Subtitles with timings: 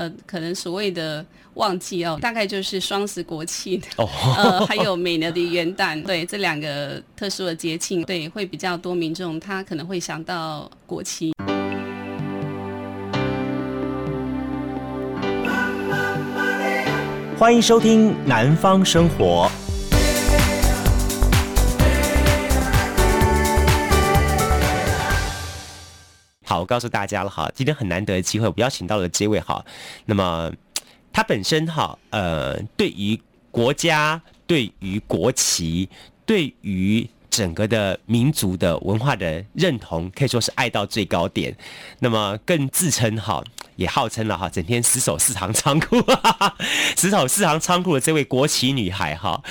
[0.00, 1.22] 呃，可能所谓的
[1.54, 11.34] 旺季哦，大概就是双十国庆，呃，还有每年的元旦，对这两个特殊的节庆，对会比较多民众他可能会想到国旗。
[17.38, 19.50] 欢迎收听《南方生活》。
[26.50, 29.64] 好，我告诉大家了哈，今天很难得的机会，我邀请到了这位哈。
[30.06, 30.52] 那么
[31.12, 33.16] 他本身哈，呃，对于
[33.52, 35.88] 国家、对于国旗、
[36.26, 41.56] 对于整个的民族的文化的认同，可以说是爱到最高点。
[42.00, 43.44] 那么更自称哈。
[43.80, 45.96] 也号称了哈，整天死守四行仓库，
[46.94, 49.42] 死守四行仓库的这位国旗女孩哈。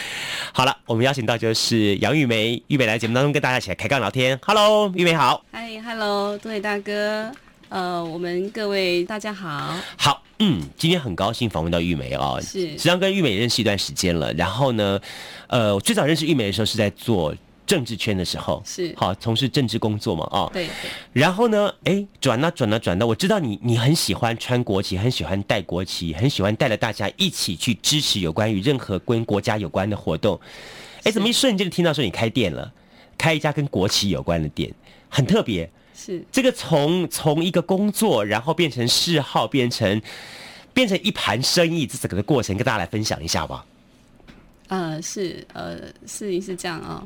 [0.54, 4.40] 好了，我们邀请到就是杨玉梅，玉梅来节目当中跟大家一起来开杠聊天。
[4.46, 5.44] Hello，玉梅好。
[5.52, 7.32] 嗨，Hello，杜伟大哥，
[7.70, 9.76] 呃，我们各位大家好。
[9.98, 12.40] 好，嗯，今天很高兴访问到玉梅哦。
[12.40, 14.32] 是，实际上跟玉梅认识一段时间了。
[14.34, 15.00] 然后呢，
[15.48, 17.34] 呃，我最早认识玉梅的时候是在做。
[17.70, 20.26] 政治圈的时候是好从事政治工作嘛？
[20.32, 20.68] 啊，对。
[21.14, 30.40] 然后呢，哎，转啊转啊转到，我知道你你很喜欢穿国旗，很喜欢带国旗，很喜欢带着大家一起去支持有关于任何跟国家有关的活动。
[31.04, 32.74] 哎，怎么一瞬间就听到说你开店了，
[33.20, 34.74] 开一家跟国旗有关的店，
[35.08, 35.70] 很特别。
[35.94, 40.02] 是这个从从一个工作，然后变成嗜好，变成
[40.74, 43.64] 变成一盘生意，这整个的过程跟大家来分享一下吧。
[44.70, 47.06] 呃，是呃，事情是这样啊。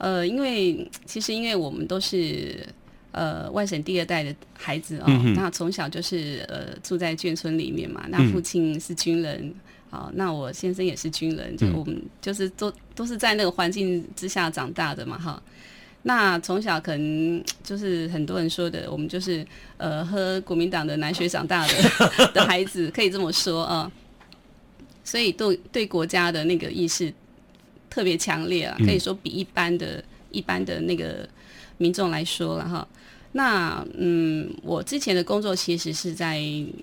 [0.00, 2.66] 呃，因为其实因为我们都是
[3.12, 9.54] 呃外省第二代的孩子哦，嗯、那从小就是呃住在眷村里面嘛，那父亲是军人，
[9.90, 15.42] 好、那我先生也是军人，就我们就是都都是在那个环境之下长大的嘛，哈。
[16.02, 21.74] 那从小可能就是很多人说的，我们就是呃喝国民党的奶水长大的
[22.32, 23.92] 的孩子，可以这么说啊、呃。
[25.04, 27.12] 所以对对国家的那个意识。
[27.90, 31.28] 特别强烈啊，可以说比一般的、嗯、一般的那个
[31.76, 32.86] 民众来说了哈。
[33.32, 36.40] 那嗯，我之前的工作其实是在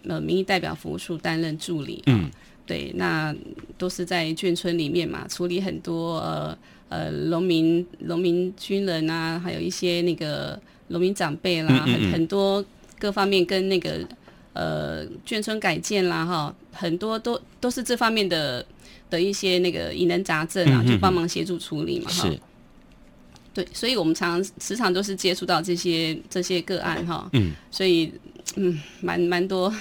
[0.08, 2.30] 呃民意代表服务处担任助理，嗯，
[2.66, 3.36] 对，那
[3.78, 6.58] 都是在眷村里面嘛，处理很多呃
[6.90, 12.64] 呃农民、农民军人啊，还有一些那个农民长辈啦，嗯嗯嗯很很多
[13.00, 14.00] 各方面跟那个
[14.54, 18.66] 呃眷村改建啦哈，很多都都是这方面的。
[19.10, 22.30] 的一些那个疑难杂症啊，就帮忙协助处理嘛，哈。
[22.30, 22.40] 是。
[23.54, 27.30] 对，所以我们常常时常都是接触到这些这些个案哈。
[27.34, 27.54] 嗯。
[27.72, 28.14] 所以，
[28.56, 29.74] 嗯，蛮蛮多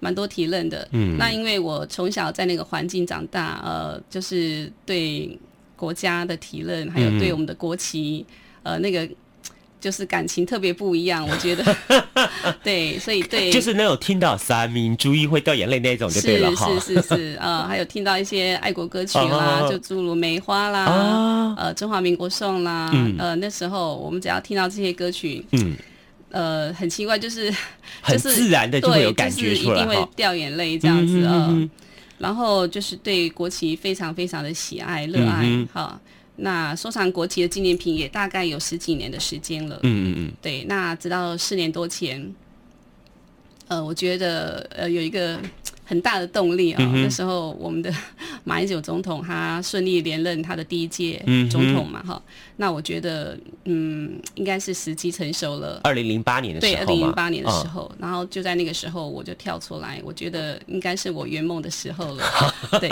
[0.00, 0.86] 蛮多提认的。
[0.92, 1.16] 嗯。
[1.16, 5.38] 那因为我从小在那个环境长大，呃，就是对
[5.76, 8.24] 国家的提认，还有对我们的国旗，
[8.62, 9.08] 呃，那个。
[9.84, 11.76] 就是感情特别不一样，我觉得，
[12.64, 16.66] 对，所以对，就是那种听到三民主义会掉眼泪那种就对了哈。
[16.80, 25.76] 是是是是，呃，还有听到一些爱国歌曲啦， 就诸如梅花啦，呃，中华民国颂啦，呃，那时候我们只要听到这些歌曲，嗯，
[26.30, 27.54] 呃，很奇怪，就是
[28.00, 31.54] 很自然的就会有感觉出来，一定会掉眼泪这样子啊。
[32.16, 36.00] 然后就是对国旗非常非常的喜爱热爱哈。
[36.36, 39.78] 那收藏国旗的纪念品也大概有十几年的时间了。
[39.82, 40.32] 嗯嗯嗯。
[40.42, 42.34] 对，那直到四年多前，
[43.68, 45.40] 呃，我觉得呃有一个
[45.84, 46.90] 很大的动力啊、哦。
[46.94, 47.92] 嗯、那时候我们的
[48.44, 52.32] 马英九总统他顺利连任他的第一届总统嘛，哈、嗯。
[52.56, 55.80] 那我觉得嗯应该是时机成熟了。
[55.84, 56.72] 二零零八年的时候。
[56.72, 62.24] 对，二零零八年的时候，哦、然后就在那个时候我就跳出来，我觉得应该是我圆梦的时候了。
[62.80, 62.88] 对。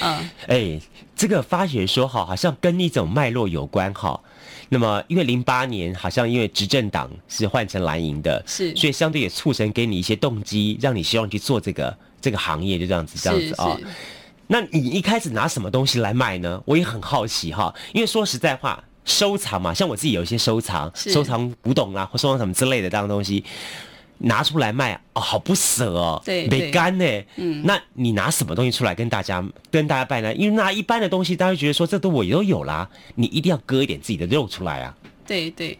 [0.00, 0.30] 嗯。
[0.48, 0.80] 哎。
[1.16, 4.20] 这个发觉说哈，好像跟一种脉络有关哈。
[4.68, 13.80] 那么，因为零八年好像因为执政党是换成蓝营的，是，所以相对也促成给你一些动机，让你希望去做这个这个行业，就这样子，这样子啊、哦。
[14.46, 16.62] 那你一开始拿什么东西来卖呢？
[16.64, 17.74] 我也很好奇哈。
[17.92, 23.42] 因为说实在话，收藏嘛，像我自己有一些收藏，收藏古董啊，或收藏什么之类的这样的东西。
[24.24, 27.04] 拿出来卖哦，好不舍哦，对，没干呢。
[27.36, 30.34] 嗯，那你拿什么东西出来跟大家跟大家拜呢？
[30.34, 34.94] 因为拿一般的东西，大家觉得说这都我都有啦，你一定要割一点自己的肉出来啊。
[35.26, 35.78] 对对，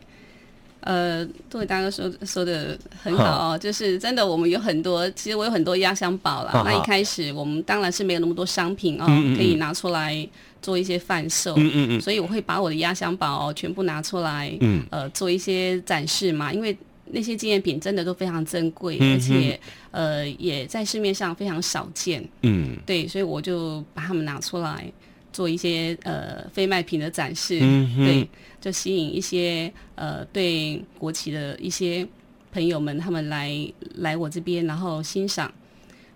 [0.81, 3.25] 呃，杜伟大哥说说的很好
[3.55, 6.63] 哦，就是真的，我们有很多，其实我有很多压箱宝啦。
[6.65, 10.27] 那一开始我们当然是没有那么多商品哦，可以拿出来
[10.61, 11.55] 做一些贩售。
[11.57, 12.01] 嗯嗯嗯。
[12.01, 16.77] 所以我会把我的压箱宝全部拿出来，嗯，呃，做一些展示嘛，因为。
[17.06, 19.61] 那些纪念品真的都非常珍贵，嗯、而且
[19.91, 22.27] 呃也在市面上非常少见。
[22.43, 24.91] 嗯，对，所以我就把它们拿出来
[25.33, 27.59] 做一些呃非卖品的展示。
[27.61, 28.29] 嗯，对，
[28.61, 32.06] 就吸引一些呃对国企的一些
[32.53, 33.53] 朋友们，他们来
[33.97, 35.53] 来我这边，然后欣赏。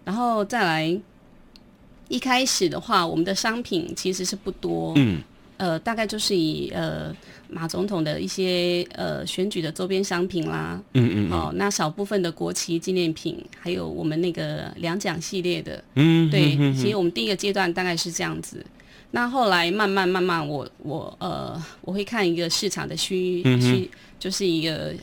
[0.05, 1.01] 然后再来，
[2.09, 5.21] 一开始的话，我们的商品其实是不多，嗯，
[5.59, 7.15] 呃，大概就是以呃
[7.49, 18.65] 马总统的一些呃选举的周边商品啦，嗯嗯，哦，那少部分的国旗纪念品，还有我们那个两奖系列的，嗯，对，嗯、其实我们第一个阶段大概是这样子。
[19.11, 23.89] 那后来慢慢慢慢我，我我呃，我会看一个市场的需需，嗯、
[24.19, 24.95] 就是一个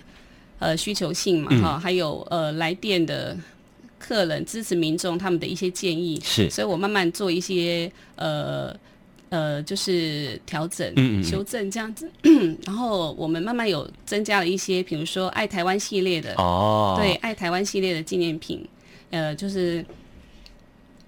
[0.59, 3.35] 呃需求性嘛，哈、嗯，还有呃来电的
[3.97, 8.71] 客人支持民众他们的一些建议，是，所以我慢慢做一些呃
[9.29, 12.09] 呃，就是调整、嗯嗯修正这样子，
[12.65, 18.67] 然后我们慢慢有增加了一些，比如说爱台湾系列的哦，对，爱台湾系列的纪念品，
[19.09, 19.85] 呃，就是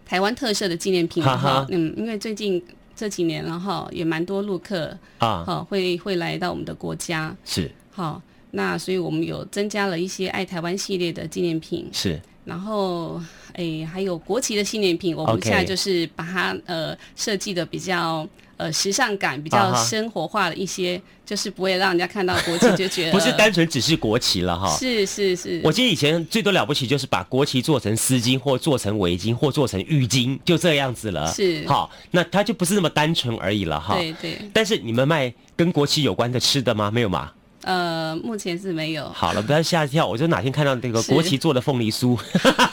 [0.06, 2.64] 台湾特色的纪念品哈，哈，嗯，因为最近。
[3.00, 4.88] 这几年了哈，也蛮多陆客
[5.20, 7.38] 啊，好会会来到我们的国家。
[7.46, 7.70] 是。
[7.92, 8.20] 好，
[8.58, 13.22] 那所以我们有增加了一些爱台湾系列的纪念品是，然后
[13.54, 18.28] 诶还有国旗的纪念品，我们现在就是把它呃设计的比较。
[18.58, 21.04] 呃，时尚感比较生活化的一些，uh -huh.
[21.28, 24.68] 就是不会让人家看到国旗就觉得 不是单纯只是国旗了哈。
[24.76, 31.32] 是是是，我记得以前最多了不起就是把国旗做成丝巾，或做成围巾，或做成浴巾，就这样子了。
[31.32, 33.94] 是，好，那它就不是那么单纯而已了哈。
[33.94, 34.40] 对对。
[34.52, 36.90] 但是你们卖跟国旗有关的吃的吗？
[36.90, 37.32] 没有吗？
[37.68, 39.10] 呃，目前是没有。
[39.10, 42.18] 好了，不要吓一跳，我就哪天看到那个国旗做的凤梨酥，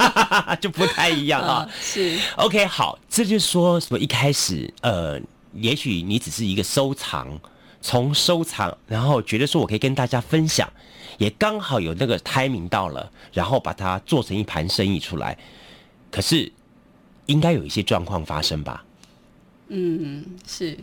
[0.61, 1.67] 就不太一样啊。
[1.69, 2.19] 呃、 是。
[2.37, 3.99] OK，好，这就是说什么？
[3.99, 5.21] 一开始呃。
[5.57, 7.39] 也许你只是一个收藏，
[7.81, 10.69] 从收藏，然后觉得说我可以跟大家分享，
[11.17, 15.39] 也刚好有那个 timing 到了，然后把它做成一盘生意出来。
[16.11, 16.51] 可是，
[17.27, 18.85] 应该有一些状况发生吧？
[19.69, 20.77] 嗯，是。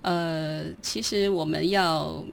[0.00, 2.24] 呃，其实我们要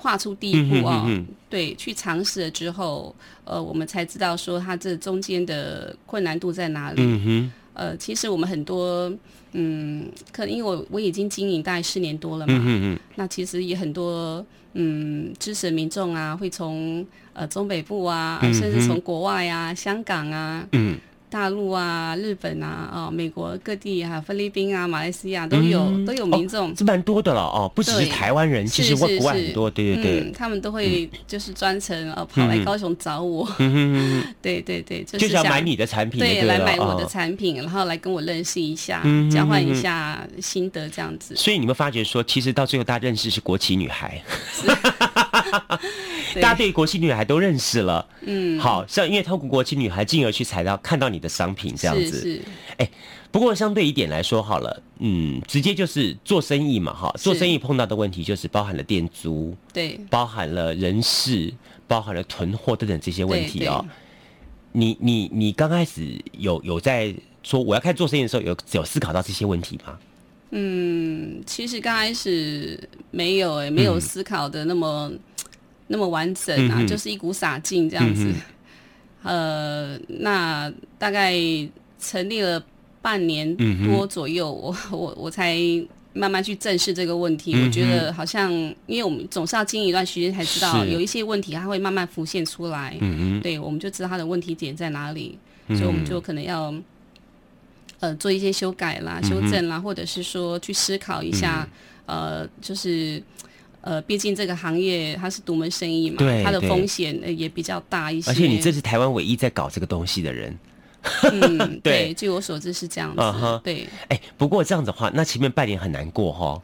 [0.00, 3.12] 跨出第一步啊、哦嗯，对，去尝试了之后，
[3.44, 7.02] 呃，我们才知道说它这中间的困难度在哪里。
[7.02, 7.52] 嗯哼。
[7.74, 9.12] 呃，其实我们很多。
[9.52, 20.98] 嗯，可能因为我我已经经营大概四年多了嘛，嗯嗯，那其实也很多嗯支持民众啊，会从呃中北部啊，嗯、甚至从国外啊，香港啊，嗯。
[21.30, 41.36] 大陆啊，日本啊，哦，美国各地啊，菲律宾啊，马来西亚都有、嗯、都有民众，这、哦、蛮多的了哦，不只是台湾人，其实外国外很多，对对对、嗯，他们都会就是专程呃跑来高雄找我，嗯、 对对对，就是想买你的产品对，对，来买我的产品、哦，然后来跟我认识一下，嗯、交换一下心得这样子。
[41.36, 44.22] 所以你们发觉说，其实到最后大家认识是国旗女孩。
[46.40, 52.42] 大家对国旗女孩都认识了，嗯，好像因为透过国旗女孩，进而去采到看到你的商品这样子，是，
[52.78, 52.90] 哎、欸，
[53.30, 61.52] 不过相对一点来说好了，嗯，直接就是做生意嘛，哈，做生意碰到的问题就是包含了店租，对，包含了人事，
[61.86, 63.84] 包含了囤货等等这些问题哦。
[64.72, 69.98] 你你你刚开始有有在说我要开始做生意的时候，有有思考到这些问题吗？
[70.50, 72.78] 嗯，其实刚开始
[73.10, 75.08] 没有、欸，哎，没有思考的那么。
[75.10, 75.20] 嗯
[75.90, 78.34] 那么完整啊，嗯、就是一股傻劲这样子、嗯。
[79.22, 81.34] 呃，那大概
[82.00, 82.62] 成立了
[83.02, 85.58] 半年多左右， 嗯、我我我才
[86.12, 87.64] 慢慢去正视这个问题、嗯。
[87.66, 88.52] 我觉得好像，
[88.86, 92.96] 因为我们总是要经营一段时间才知道有一些问题，它会慢慢浮现出来。
[93.00, 96.74] 嗯对，我们就知道它的问题点在哪里，嗯、所以我们就可能要
[98.00, 101.68] 呃做一些修改啦、嗯、修正啦，或者是说去思考一下，
[102.06, 103.22] 嗯、呃，就是。
[103.80, 108.30] 呃，毕竟这个行业它是独门生意嘛，对，它的风险也比较大一些。
[108.30, 110.58] 而且你这是台湾唯一在搞这个东西的人。
[111.22, 113.20] 嗯， 对，对，据我所知是这样子。
[113.20, 113.58] Uh -huh.
[113.60, 113.88] 对。
[114.08, 116.60] 哎、欸，不过这样子的话，那前面半年很难过哈。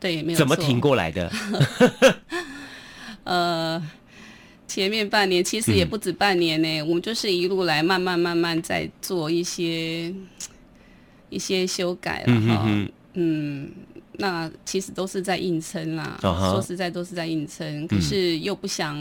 [0.00, 0.38] 对，没有。
[0.38, 1.30] 怎么挺过来的？
[3.24, 3.80] 呃，
[4.66, 10.12] 前面半年其实也不止半年呢、嗯，我们就是一路来慢慢慢慢在做一些
[11.28, 12.62] 一些修改了哈。
[12.66, 12.90] 嗯。
[13.16, 13.70] 嗯
[14.18, 16.52] 那其实都是在硬撑啦，uh -huh.
[16.52, 18.96] 说实在都是在硬撑，可是又不想，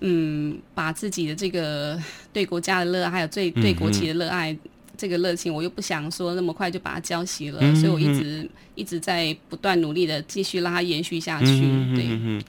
[0.00, 1.98] 嗯，把自己的这个
[2.32, 4.58] 对国家的热爱，还有对对国旗的热爱、嗯、
[4.96, 11.46] 这个热情，我又不想说那么快就把它浇熄了、嗯，所以我一直一直在不断努力的继续让它延续下去。
[11.46, 12.42] 嗯、对，嗯，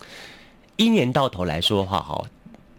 [0.75, 2.22] 一年到头来说的话，哈。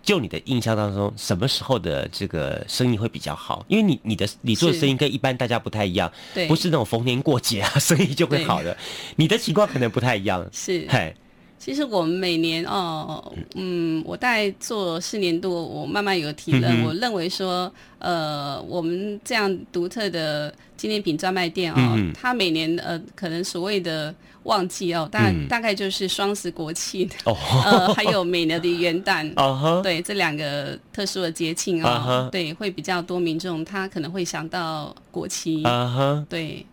[0.09, 3.63] 就你的印象当中，什么时候的这个生意会比较好？
[3.69, 8.75] 因为你你的你做的生意跟一般大家不太一样，对，不是那种逢年过节啊， 生意就会好的。
[9.17, 11.15] 你的情况可能不太一样，是，嘿，
[11.59, 16.65] 其实我们每年哦，嗯，我大概做四年多，我慢慢有体认。
[16.83, 27.37] 嗯、我认为说，呃，我们这样独特的纪念品专卖店哦，嗯、它每年呃，可能所谓的旺季哦，大、嗯、大概就是双十国庆，哦、
[27.67, 36.65] 呃，还有每年的元旦， 哦、对这两个特殊的节庆哦，哦对，会比较多民众他可能会想到国旗，哦、对。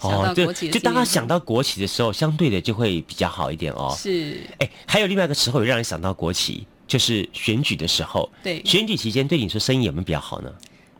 [0.00, 3.94] 哦，就就当他想到国旗的时候，相对的就会比较好一点哦。
[3.96, 8.30] 是，哎，还有另外一个时候，也让人想到国旗，就是选举的时候。
[8.42, 10.50] 对，选举期间对你说生意有没有比较好呢？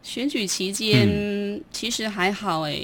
[0.03, 2.79] 选举期间、嗯、其实还好哎，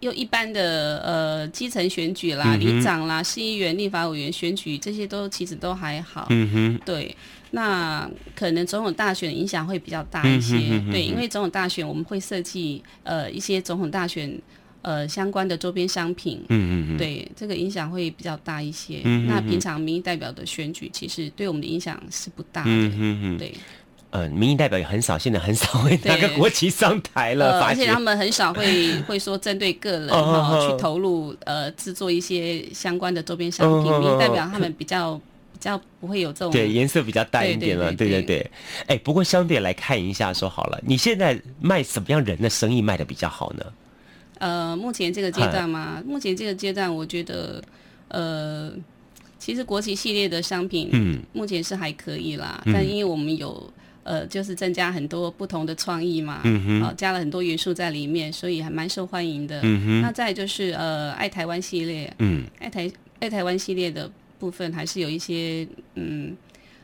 [0.00, 6.26] 又一般的呃基层选举啦、里、嗯、长啦、市议员、立法委员选举这些都其实都还好。
[6.30, 7.14] 嗯哼，对，
[7.52, 10.56] 那可能总统大选影响会比较大一些。
[10.56, 14.36] 嗯、哼哼哼对，因为总统大选我们会设计呃一些总统大选。
[14.82, 19.00] 呃，相关的周边商品，嗯嗯嗯，对，这个影响会比较大一些。
[19.04, 22.70] 嗯，那平常民意代表的选举，其实对我们的影响是不大的。
[22.70, 23.52] 嗯嗯嗯，对。
[24.10, 33.92] 呃，民意代表也很少，现在很少会拿个国旗上台了，而且他们很少会会说针对个人哈去投入呃制作一些相关的周边商品。
[34.00, 35.14] 民意代表他们比较
[35.52, 38.50] 比较不会有这种，对，颜色比较淡一点了，对对对。
[38.88, 43.64] 哎，不过相对来看一下，说好了，你现在卖什么样人的生意卖的比较好呢？
[44.40, 47.62] 呃，目前这个阶段嘛，目前这个阶段，我觉得，
[48.08, 48.72] 呃，
[49.38, 52.62] 其实国旗系列的商品，嗯，目前是还可以啦。
[52.64, 53.70] 嗯、但因为我们有，
[54.02, 59.60] 呃，就是增加很多不同的创意嘛，嗯加了很多元素在里面，所以还蛮受欢迎的。
[59.62, 60.00] 嗯哼。
[60.00, 66.34] 那再就是，呃，爱台湾系列，嗯，爱台爱台湾系列的部分，还是有一些，嗯，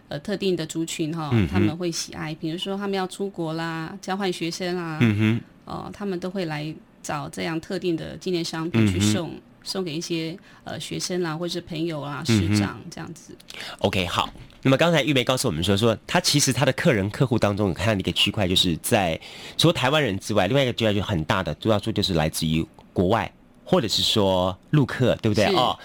[0.09, 6.75] 呃，特定的族群哈，嗯、他们会喜爱，比如说他们要出国啦，交换学生啦，嗯哼，哦、呃，他们都会来。
[7.07, 13.33] 找这样特定的纪念商品去送，嗯、送给一些呃学生啊，或者是朋友啊、师长这样子。
[13.79, 14.29] OK，好。
[14.63, 19.21] 那么刚才玉梅告诉我们说，说他其实他的客人客户当中，有看到一个区块，就是在
[19.57, 23.31] 除了台湾人之外，另外一个区块就很大的，主要说就是来自于国外，
[23.65, 25.47] 或者是说陆客，对不对？
[25.47, 25.79] 是哦。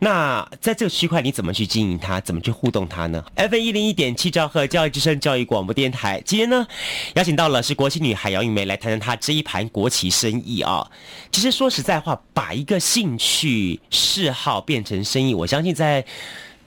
[0.00, 2.20] 那在这个区块，你怎么去经营它？
[2.20, 6.66] 怎么去互动它呢？FM 一零一点七兆赫教育之声教育广播电台，今天呢，
[7.14, 10.90] 邀请到了是国旗女孩姚玉梅来谈谈她这一盘国旗生意啊。
[11.32, 16.04] 其实说实在话，把一个兴趣嗜好变成生意，我相信在。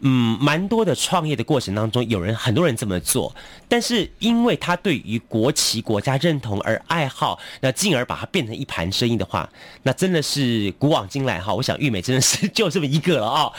[0.01, 3.35] 嗯，蛮多的创业的过程当中，有人很多人这么做，
[3.67, 9.49] 但是因为他对于国旗国家认同而爱好，那进而把它变成一盘生意的话，
[9.81, 13.53] 那真的是古往今来哈，我想玉美真的是就这么一个了啊、哦。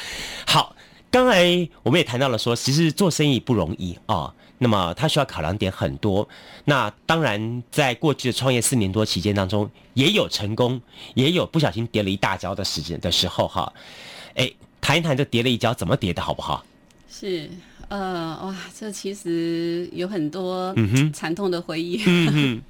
[0.47, 0.77] 好，
[1.11, 6.29] 刚才我们也谈到了说，其实做生意不容易啊、那么他需要考量点很多。
[6.67, 10.81] 那当然，在过去的创业四年多期间当中，也有成功，
[11.15, 13.73] 也有不小心跌了一大跤的时间的时候哈，
[14.37, 14.49] 哎。
[14.81, 16.65] 谈一谈这跌了一跤怎么跌的好不好？
[17.11, 17.49] 是，
[17.89, 20.75] 呃，哇，这其实有很多
[21.13, 22.03] 惨痛的回忆。
[22.07, 22.63] 嗯哼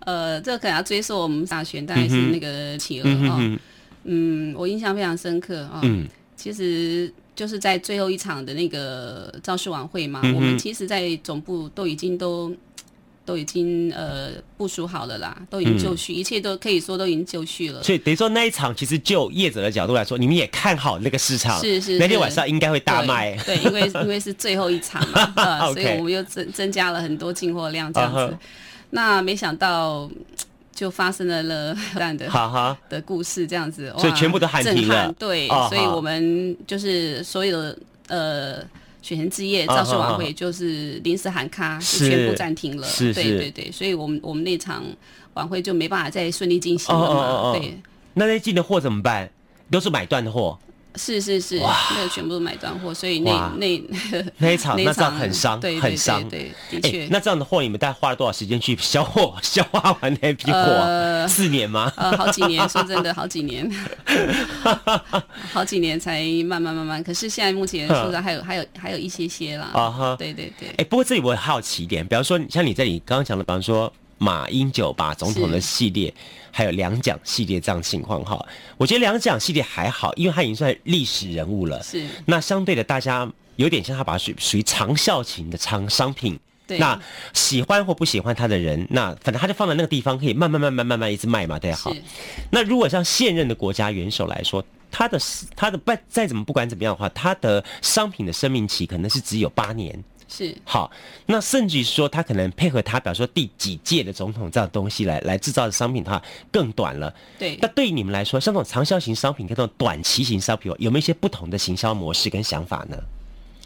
[0.06, 3.36] 呃，这可能要追溯我们大学，大概是那个企鹅啊。
[3.40, 3.58] 嗯，
[4.04, 5.80] 嗯，我印象非常深刻啊。
[5.82, 12.54] 嗯，其实就是在最后一场的那个造势晚会嘛，嗯、我们其实，在总部都已经都。
[13.24, 17.82] 都已经呃部署好了啦，都已经就绪，嗯、一切都可以说都已经就绪了。
[17.82, 23.34] 所以等于说那一场，其实就业者的角度来说，你们也看好那个市场，是是，是，那天晚上应该会大卖。
[23.44, 28.18] 对，对，因为因为是最后一场嘛，呃、 所以我们又增增加了很多进货量这样子。
[28.18, 28.36] Uh huh.
[28.90, 30.10] 那没想到
[30.74, 35.10] 就发生了了这样的哈哈的故事这样子，所以全部都喊停了。
[35.18, 35.68] 对，uh.
[35.70, 37.78] 所以我们就是所有的
[38.08, 38.83] 呃。
[39.04, 42.86] 选前之夜造势晚会就是临时喊卡，就全部暂停了。
[42.88, 44.82] 是，是，对对对，所以我们我们那场
[45.34, 47.20] 晚会就没办法再顺利进行了嘛。
[47.20, 47.78] 哦哦哦对，
[48.14, 49.28] 那那进的货怎么办？
[49.70, 50.58] 都是买断的货。
[50.96, 53.82] 是是是，哇那个全部都买断货，所以那那
[54.38, 57.08] 那一场那这样很伤，对很伤，对，的确、欸。
[57.10, 60.56] 那这样的货，你们大概花了多少时间去消货、 消化完那批货？
[60.58, 61.92] 呃、四年吗？
[61.96, 63.68] 呃，好几年， 说真的，好几年，
[65.52, 67.02] 好几年才慢慢慢慢。
[67.02, 69.70] 可是现在目前说实在还有还有还有一些些啦。
[69.72, 70.68] 啊哈，对对对。
[70.68, 73.92] 哎、欸，不过这里我好奇一点，比方说像你在你刚刚讲的，比方说。
[74.18, 76.12] 马英九把总统的系列，
[76.50, 78.44] 还有两蒋系列这样情况哈，
[78.76, 81.82] 我觉得两蒋系列还好，因为他已经算历史人物了。
[81.82, 86.38] 是，那相对的，大家有点像他把它属属于长效型的长商品。
[86.66, 86.98] 对，那
[87.34, 91.92] 喜欢或不喜欢他的人，那反正他就放在那个地方，可以慢慢慢慢慢慢一直卖嘛，对好。
[91.92, 92.02] 是
[92.50, 95.20] 那如果像现任的国家元首来说，他的
[95.54, 100.02] 他的不再怎么不管怎么样的话，他的商品的生命期可能是只有八年。
[100.36, 100.90] 是好，
[101.26, 107.14] 那甚至于说他可能配合他，比如说第几届的总统这样东西来来制造的商品的话，更短了。
[107.38, 112.98] 对，那对于你们来说，像这种长销型商品跟这种短期型商品，有没有一些不同的行销模式跟想法呢？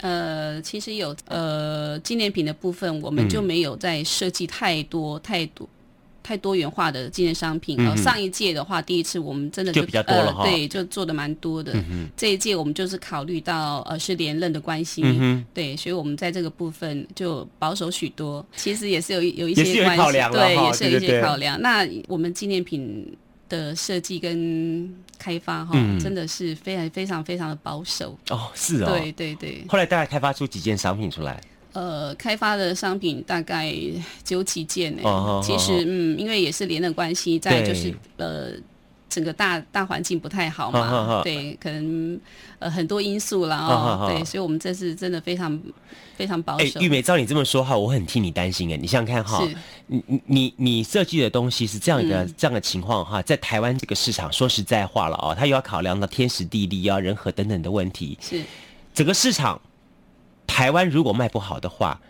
[0.03, 5.67] 呃，其实有呃纪念品的部分，我们就没有在设计太多太多。
[6.23, 11.73] 太多元化的纪念商品，然后上一届的话，第一次我们真的就，就比较多了哈、呃，对，就做的蛮多的。
[11.75, 18.45] 嗯、这一届我们就是考虑到呃是连任的关系、嗯，对，所以我们在这个部分就保守许多。
[18.57, 21.61] 其实也是有有一些关系，对，也是有一些考量。
[21.63, 23.17] 那我们纪念品
[23.49, 28.19] 的设计跟开发哈、嗯，真的是非常非常非常的保守。
[28.29, 29.65] 哦，是哦，对对对。
[29.69, 31.41] 后来大概开发出几件商品出来。
[31.79, 33.73] 呃，开发的商品大概
[34.25, 35.09] 只有几件呢、欸。
[35.09, 35.41] 哦。
[35.45, 38.51] 其实，嗯，因为也是连的关系，在就是呃，
[39.09, 42.19] 整个大大环境不太好嘛，哦、对，可能
[42.59, 45.57] 呃很多因素啦哦，哦，对，所以我们这次真的非常
[46.17, 46.81] 非常保守。
[46.81, 48.77] 玉梅，照你这么说哈，我很替你担心哎。
[48.77, 49.47] 你想想看哈，
[49.87, 58.43] 你你你你设计的东西是这样一个、嗯、这样的情况哈，在台湾这个市场，说实在话了哦，它又要考量到天时地利啊、人和等等的问题，是。
[58.93, 59.61] 整个市场。
[60.49, 62.01] 台湾如果卖不好的话，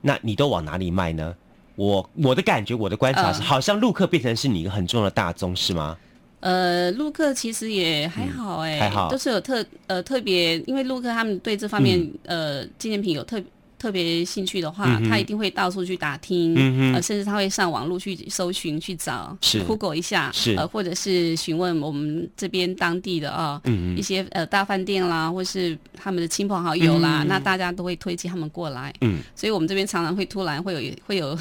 [0.00, 1.34] 那你都往哪里卖呢？
[1.76, 5.98] 我我的感觉，我的观察是，好像陆客变成是你一个很重要的大宗，是吗？
[6.40, 13.50] 呃，陆客其实也还好、欸，哎、嗯，还好，都是有特呃特别，因为陆客他们对这方面、嗯、呃纪念品有特别。
[13.78, 19.62] 特别兴趣的话、嗯，他一定会到处去打听，嗯、呃，甚至他会上网络去搜寻去找，是。
[19.62, 20.54] Google 一下，是。
[20.56, 31.38] 呃，或者是询问我们这边当地的啊、嗯，一些呃大饭店啦，或是他们的亲朋好友啦，嗯、那大家都会推荐他们过来，嗯，所以我们这边常常会突然会有 会有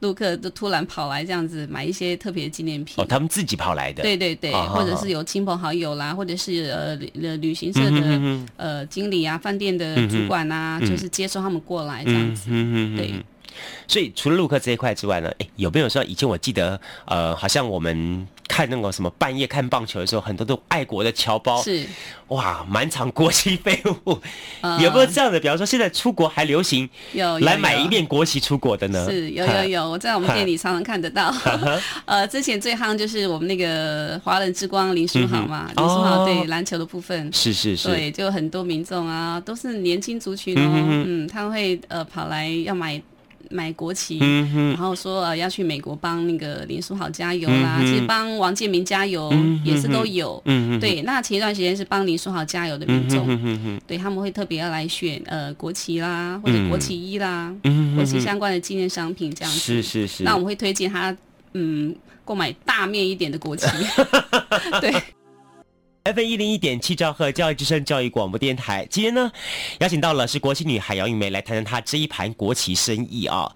[0.00, 11.90] 陆客都突然跑来这样子买一些特别纪念品，哦，他们自己跑来的，对对对，哦、或者是有亲朋好友啦，或者是呃旅旅行社的、嗯、呃经理啊，饭店的主管啊、嗯，就是接受他们过来。
[12.00, 13.14] 来这样子，嗯嗯对。
[13.88, 21.86] 所以除了陆客这一块之外呢，哎、欸，有没有说以前我记得，呃，好像我们看那个什么半夜看棒球的时候，很多都爱国的侨胞，是。
[22.30, 24.16] 哇，满场国旗飞舞、
[24.60, 25.40] 呃，有没有这样的？
[25.40, 29.04] 比方说现在出国还流行有来买一面国旗出国的呢？
[29.10, 31.34] 是有有有，我在我们店里常常看得到。
[32.06, 37.32] 呃，之前最夯就是我们那个华人之光林书豪嘛，嗯、林书豪对篮球的部分。
[37.32, 43.00] 是是是，对，就很多民众啊，都是年轻族群哦，嗯，嗯他们会呃跑来要买。
[43.50, 49.32] 买国旗，嗯、然后说、呃、要去美国帮那个林书豪加油啦，嗯、其实帮王建民加油
[49.64, 50.40] 也是都有。
[50.44, 59.58] 嗯、对，那前一段时间是帮林书豪加油的民众，嗯、对他们会特别要来选呃国旗啦，或者国旗衣啦，嗯、国旗相关的纪念商品这样子。
[59.58, 60.22] 是是是。
[60.22, 61.14] 那我们会推荐他
[61.54, 63.66] 嗯购买大面一点的国旗。
[64.80, 64.94] 对。
[66.12, 69.30] FM 一零一点七兆赫教育之声教育广播电台，今天呢，
[69.78, 73.54] 邀请到了是国旗女孩姚玉梅来谈谈她这一盘国旗生意啊。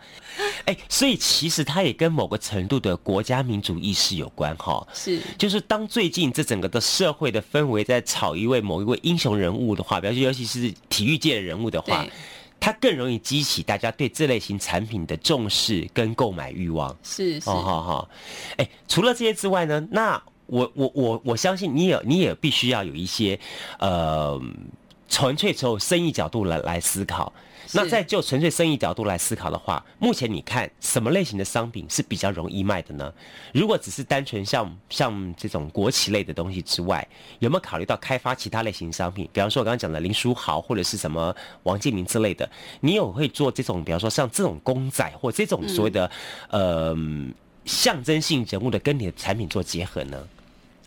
[0.67, 4.87] 哎，所以其实它也跟某个程度的国家民族意识有关哈。
[4.95, 12.07] 是，就是当最近这整个的社会的氛围在炒一位某一位英雄人物的话，比如说尤其是体育界的人物的话，
[12.61, 16.97] 它更容易激起大家对这类型产品的重视跟购买欲望。
[17.03, 18.09] 是是，好好好。
[18.59, 20.23] 哎，除了这些之外呢，那。
[20.47, 23.39] 我我我我相信你也你也必须要有一些，
[23.79, 24.41] 呃，
[25.09, 27.33] 纯粹从生意角度来来思考。
[27.73, 33.13] 那在就纯粹生意角度来思考的话，目前你看什么类型的商品是比较容易卖的呢？
[33.53, 37.05] 如果只是单纯像像这种国企类的东西之外，
[37.39, 39.29] 有没有考虑到开发其他类型商品？
[39.33, 42.49] 比方说我刚刚讲的林书豪或者是什么王健林之类的，
[42.81, 46.09] 你有会做这种，比方说像这种公仔或这种所谓的、
[46.51, 50.23] 嗯、呃象征性人物的跟你的产品做结合呢？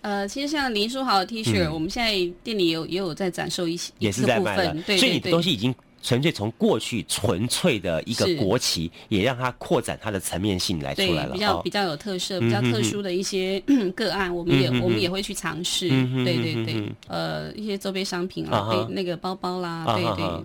[0.08, 4.74] 呃，其实像林书豪的 T 恤、嗯，我们现在店里有也有在展售一些，也是在卖的。
[4.86, 11.34] 对，所以你的东西已经纯粹从过去纯粹的一个国旗，也让它扩展它的层面性来出来了。
[11.34, 16.24] 比较比较有特色、比较特殊的一些、嗯、个案，我们也、嗯、我们也会去尝试、嗯。
[16.24, 20.24] 对对对，呃，一些周边商品啊，对、啊、那个包包啦，啊、对对。
[20.24, 20.42] 啊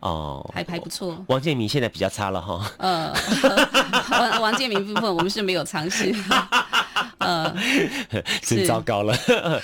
[0.00, 1.16] 哦，还还不错。
[1.28, 2.70] 王建民现在比较差了哈。
[2.76, 3.12] 呃，
[4.10, 6.14] 王王建民部分我们是没有尝试。
[7.18, 7.54] 呃
[8.42, 9.16] 真糟糕了。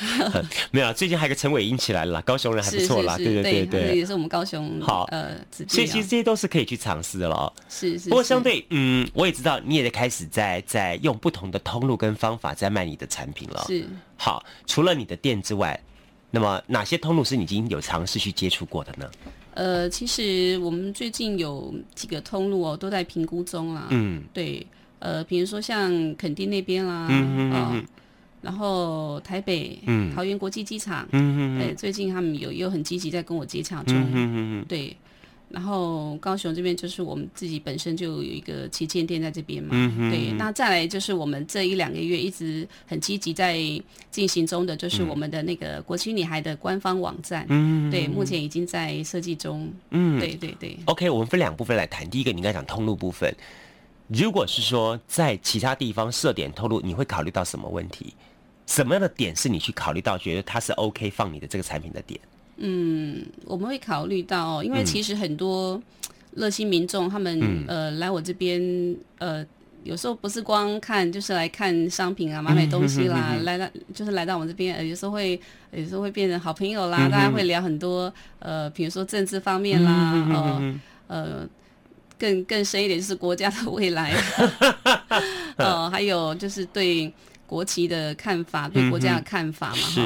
[0.70, 3.16] 没有，最近还有个陈伟英起来了，高雄人还不错啦。
[3.16, 5.36] 对对对对，也是我们高雄好呃，
[5.68, 7.52] 所以其实这些都是可以去尝试的了。
[7.68, 8.08] 是是。
[8.08, 13.64] 不过相对，嗯，我也知道你也在开始在在用不同的通路跟方法在卖你的产品了。
[13.66, 13.84] 是。
[14.16, 15.78] 好，除了你的店之外，
[16.30, 19.10] 那么哪些通路是你已经有尝试去接触过的呢？
[19.54, 23.86] 呃，其实我们最近有几个通路哦，都在评估中啦。
[23.90, 24.66] 嗯，对，
[25.02, 27.84] 呃，比如说像垦丁那边啦，嗯嗯、哦、
[28.40, 34.96] 然后台北，嗯，桃园国际机场，嗯嗯，对，最近他们有又很积极在跟我接洽中，嗯嗯嗯，对。
[35.50, 40.32] 然后高雄这边就是我们自己本身就有一个旗舰店在这边嘛，嗯哼对。
[40.38, 43.58] 那再来就是我们这一两个月一直很积极在
[44.10, 50.74] 进行中的，就是我们的那个国旗女孩的官方网站，嗯，对，目前已经在设计中，嗯，对对对。
[50.86, 52.08] OK，我们分两部分来谈。
[52.08, 53.30] 第一个，你刚才讲通路部分，
[54.12, 58.14] 如果是说在其他地方设点透露，你会考虑到什么问题？
[58.66, 62.20] 什么样的点是你去考虑到觉得它是 OK 放你的这个产品的点？
[62.56, 65.80] 嗯，我们会考虑到，因为其实很多
[66.32, 68.62] 热心民众他们、嗯、呃来我这边
[69.18, 69.44] 呃
[69.82, 75.40] 有时候不是光看，就是来看商品啊，买买东西啦，嗯、来到就是来到我们这边，呃有时候会
[75.72, 81.48] 有时候会变成好朋友啦，嗯、大家会聊很多呃，比如说政治方面啦，嗯、呃呃
[82.22, 84.14] 更更深一点就是国家的未来，
[85.58, 87.12] 呃还有就是对
[87.46, 90.02] 国旗的看法，对国家的看法嘛，哈、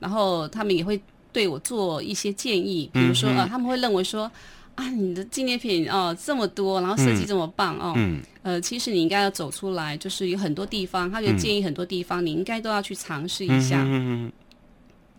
[0.00, 1.00] 然后他们也会。
[1.34, 4.30] 对我做一些建议，比如说呃，他们会认为说
[4.74, 13.82] 啊，你的纪念品哦这么多，然后设计这么棒哦，嗯，呃，其实你应该要走出来，就是有很多地方，他就建议很多地方，你应该都要去尝试一下。
[13.82, 14.32] 嗯嗯。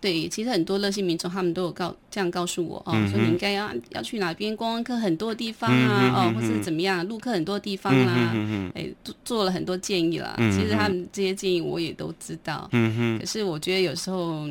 [0.03, 8.35] 对，其实很多热心民众他们都有告这样告诉我哦，说你应该要要去哪边观光客很多地方啊，哦，或是怎么样，陆客很多地方啦，
[8.75, 10.35] 哎，做做了很多建议啦。
[10.37, 13.19] 其实他们这些建议我也都知道，嗯哼。
[13.19, 14.45] 可是我觉得有时候。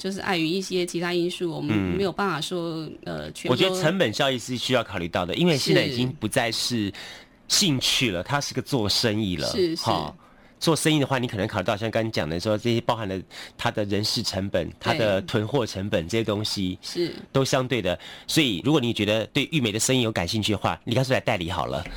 [0.00, 3.50] 就是碍于一些其他因素，我们没有办法说、嗯、呃，全。
[3.50, 6.92] 我觉得成本效益是需要考虑到的，因为现在已经不再是
[7.48, 9.48] 兴趣了，它是个做生意了。
[9.48, 10.14] 是是、哦。
[10.58, 13.18] 做生意的话，你可能考虑到像刚才讲的说，这些包含了
[13.56, 17.98] 它的人事成本、它的囤货成本这些东西是都相对的。
[18.26, 21.84] 所以，如果你觉得对玉美的生意有感兴趣的话，你干脆来代理好了。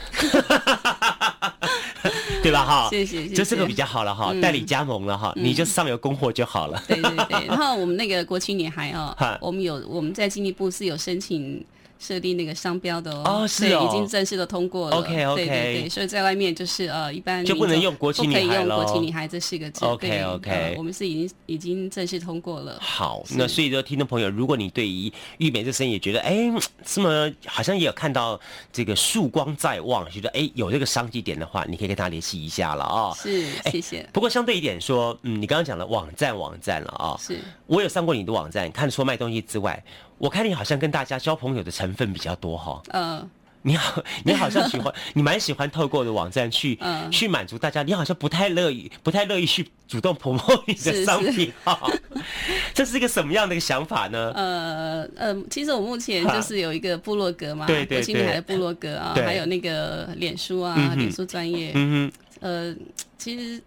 [2.41, 2.65] 对吧？
[2.65, 6.83] 哈，谢谢，谢谢，就这个比较好了哈，代理加盟了哈，你就上游供货就好了。
[6.87, 11.63] 对对对，然后我们那个国青女孩哦，我们有我们在经济部是有申请。
[12.01, 14.97] 设定那个商标的哦，哦是哦，已经正式的通过了。
[14.97, 18.45] OK OK，对对对，所以在外面就是呃，一般就不能用国旗女孩了。
[18.45, 19.85] 不可以用国旗女孩这四个字。
[19.85, 22.79] OK OK，、呃、我们是已经已经正式通过了。
[22.81, 26.51] 好，那所以说听众朋友，如果你对于玉美这生意也觉得哎，
[26.83, 28.39] 这么好像也有看到
[28.73, 33.15] 这个曙光在望，觉得哎有这个商机点的话，你可以跟他联系一下了啊、哦。
[33.15, 34.09] 是，谢谢。
[34.11, 37.19] 不过相对一点说，嗯，你刚刚讲了网站网站了啊、哦。
[37.21, 39.83] 是，我有上过你的网站，看除了卖东西之外。
[40.21, 43.27] 我看你好像跟大家交朋友的成分比较多哈，嗯，
[43.63, 51.89] 你好，你好像喜欢， 你蛮喜欢透过的网站去，嗯，去满足大家，你好像不太乐意，不太乐意去主动 promote 你的商品哈，
[52.71, 54.31] 这是一个什么样的一个想法呢？
[54.35, 62.75] 呃呃，其实我目前就是有一个部落格嘛，对对对，国旗女孩的部落格啊，还有那个脸书啊，脸书专业，嗯哼，呃，
[63.17, 63.59] 其实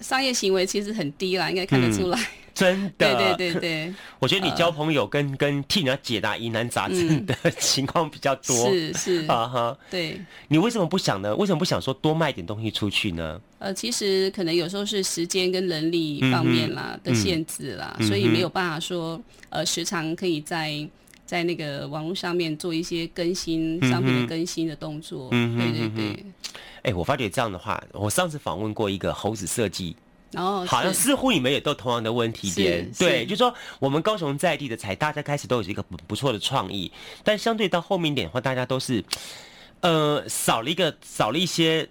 [0.00, 2.18] 商业行为其实很低啦，应该看得出来。
[2.54, 10.18] 真的，对对对对， 我觉得你交朋友跟、呃、跟替人家解答疑难杂症的情况比较多，是是 啊哈，对。
[10.48, 11.36] 你为什么不想呢？
[11.36, 13.38] 为什么不想说多卖点东西出去呢？
[13.58, 20.72] 呃，其实可能有时候是时间跟人力方面啦、嗯、的限制啦、嗯，所以没有办法说呃时常可以在
[21.26, 25.28] 在那个网络上面做一些更新、嗯、商品的更新的动作。
[25.32, 26.24] 嗯对对对。
[26.78, 29.96] 哎、欸，我发觉这样的话，我上次访问过一个猴子设计。
[30.34, 36.90] 哦，好像似乎你们也都同样的问题点，对，就是说我们高雄在地的才，大家开始都有一个不不错的创意，
[37.24, 39.04] 但相对到后面一点的话，大家都是，
[39.80, 41.88] 呃，少了一个，少了一些。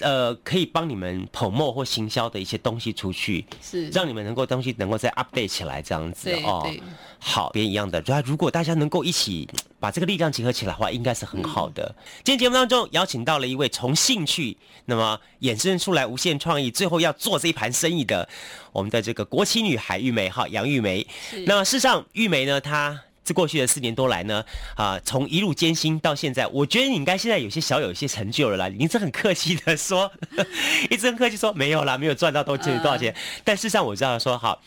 [0.00, 6.70] 呃，可以帮你们 promote 或行销的一些东西出去，是让你们能够东西能够再 update 起来这样子哦。
[7.18, 9.48] 好，别一样的，就如果大家能够一起
[9.80, 11.94] 把这个力量结合起来的话，应该是很好的。
[11.98, 18.28] 嗯、今天节目当中邀请到了一位从兴趣那么衍生出来无限创意，最后要做这一盘生意的
[18.72, 21.06] 我们的这个国旗女孩玉梅哈杨玉梅。
[21.46, 23.02] 那么事实上玉梅呢，她。
[23.24, 28.68] 这过去的四年多来呢，啊，从一路艰辛到现在，我觉得你应该现在有些小有一些成就了啦。
[28.68, 30.10] 你一直很客气的说，
[30.90, 33.14] 一直很客气说没有啦，没有赚到多钱多少钱。
[33.44, 34.60] 但事实上我知道说，好，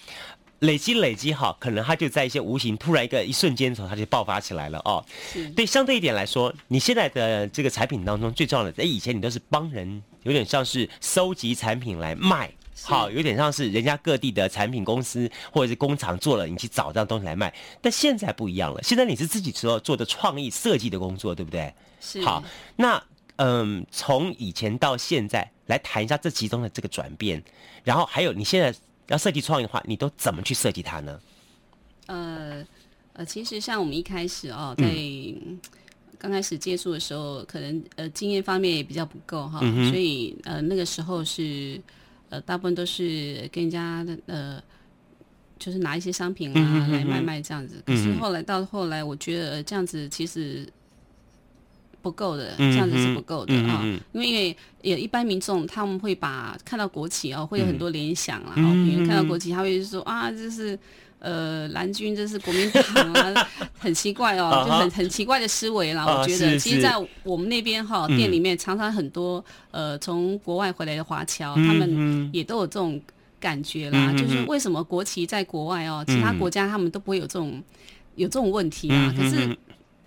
[0.59, 5.03] 累积累积好，可能他就在一些无形突然一个一瞬间的时候，他就爆发起来了哦。
[5.55, 12.49] 对，相对一点来说，你现在的这个产品当中最重要的，哎，以前你都是帮人，有点像是收集产品来卖。
[12.83, 17.53] 好，有点像是人家各地的产品公司或者是工厂做了，你去找这样东西来卖。
[17.81, 21.73] 但现在不一样了，现在你是自己做做的创意设计的工作，对不对？
[22.01, 22.21] 是。
[22.21, 22.43] 好，
[22.75, 23.01] 那
[23.37, 27.41] 嗯，从以前到现在来谈一下这其中的这个转变，
[27.85, 31.19] 然后还有你现在要设计创意的话，你都怎么去设计它呢？
[32.07, 32.65] 呃
[33.13, 34.85] 呃，其实像我们一开始哦，在
[36.19, 41.81] 刚开始接触的时候，可能呃经验方面也比较不够哈、嗯，所以呃那个时候是。
[42.29, 44.63] 呃，大部分都是跟人家的呃，
[45.59, 47.81] 就是拿一些商品啊来卖卖这样子。
[47.85, 50.67] 可是后来到后来，我觉得这样子其实
[52.01, 53.83] 不够的，这样子是不够的啊。
[54.13, 58.53] 因为因为也一般民众他们会把看到国旗哦，会有很多联想啦。
[58.55, 60.77] 嗯、比如看到国旗，他会说啊，这是
[61.19, 63.47] 呃蓝军，这是国民党啊，
[63.79, 66.05] 很奇怪哦，就很很奇怪的思维啦。
[66.05, 72.99] 我觉得，其实，在我们那边哈店里面，常常很多呃从国外回来的华侨，他们也都有这种
[73.39, 74.11] 感觉啦。
[74.13, 77.61] 就是为什么国旗在国外哦，其他国家他们都不会有这种
[78.15, 79.13] 有这种问题啊？
[79.17, 79.57] 可是。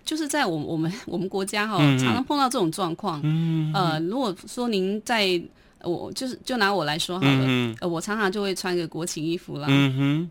[0.05, 3.21] 就是在我我们我们国家哈，常常碰到这种状况。
[3.23, 5.39] 嗯，呃，如果说您在，
[5.83, 10.31] 我就是就拿我来说好了，嗯、呃，我常常就会穿个国旗衣服啦，嗯哼，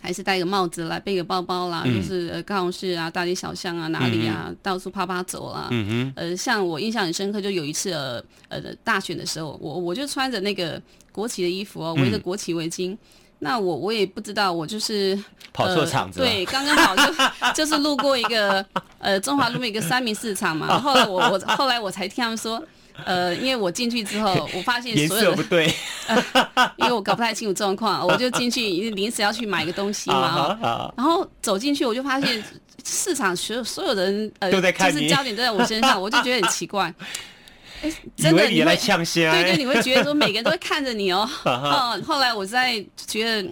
[0.00, 5.68] 还是戴个帽子来背个包包啦，嗯、就是呃高雄市啊，大街小巷啊，哪里啊，嗯、到处啪啪走啦。
[5.70, 10.80] 嗯哼，呃，像我印象很深刻，就有一次呃呃大选的时候，我我就穿着那个
[11.12, 12.92] 国旗的衣服哦，围着国旗围巾。
[12.92, 12.98] 嗯
[13.38, 15.14] 那我我也不知道，我就是
[15.52, 17.12] 跑错场子，对，刚刚好就
[17.52, 18.64] 就是路过一个
[18.98, 20.66] 呃中华路面一个三明市场嘛。
[20.80, 22.58] 后来我我后来我才听他们说，
[23.04, 25.74] 呃，因为我进去之后，我发现所有的颜色不对，
[26.08, 30.58] 呃，因为我搞不太清楚状况，我就进去临时要去买个东西嘛，
[30.96, 32.42] 然后走进去我就发现
[32.84, 36.92] 市场所有所有人呃都在看，就是焦点都在我身上，我就觉得很奇怪。
[37.82, 41.28] 哎，真的你会呛声，对对，你会觉得说每个人都会看着你哦。
[41.44, 43.46] 嗯，后来我在觉得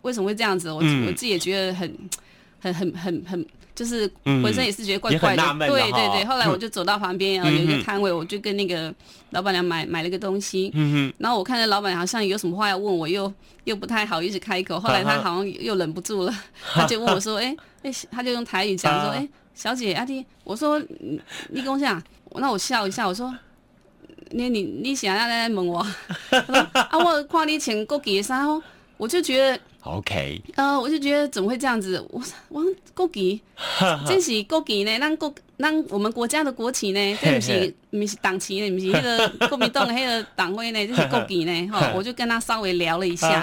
[0.00, 1.94] 为什么会这样子，我我自己也觉得很
[2.60, 5.42] 很很很很，就是浑身也是觉得怪怪的。
[5.58, 8.92] 对对对，后来我就走到旁边，然后有一个摊位，我就跟那个
[9.30, 10.70] 老板娘买买了个东西。
[10.74, 13.32] 嗯，然后我看着老板娘好像有什么话要问我，又
[13.64, 14.78] 又不太好意思开口。
[14.78, 16.34] 后来他好像又忍不住了，
[16.74, 20.80] 他就问我说：“哎哎，他就用台语讲说：‘哎，小姐阿弟，我说
[21.48, 22.02] 你跟我讲。’”
[22.36, 23.30] 那我笑一下，我说
[24.32, 25.86] ：“你你你想要来问我？
[26.72, 28.62] 啊，我看你穿国旗的衫哦，
[29.02, 32.00] 我就觉得。” OK，呃，我就觉得怎么会这样子？
[32.10, 32.62] 我我
[32.94, 33.40] 国旗，
[34.06, 34.96] 这是国旗呢？
[35.00, 37.18] 咱国咱我们国家的国旗呢？
[37.20, 38.70] 这不是不是党旗呢？
[38.70, 40.86] 不是那个 国民党的那个党徽呢？
[40.86, 41.66] 这是国旗呢？
[41.72, 43.42] 哈，我就跟他稍微聊了一下，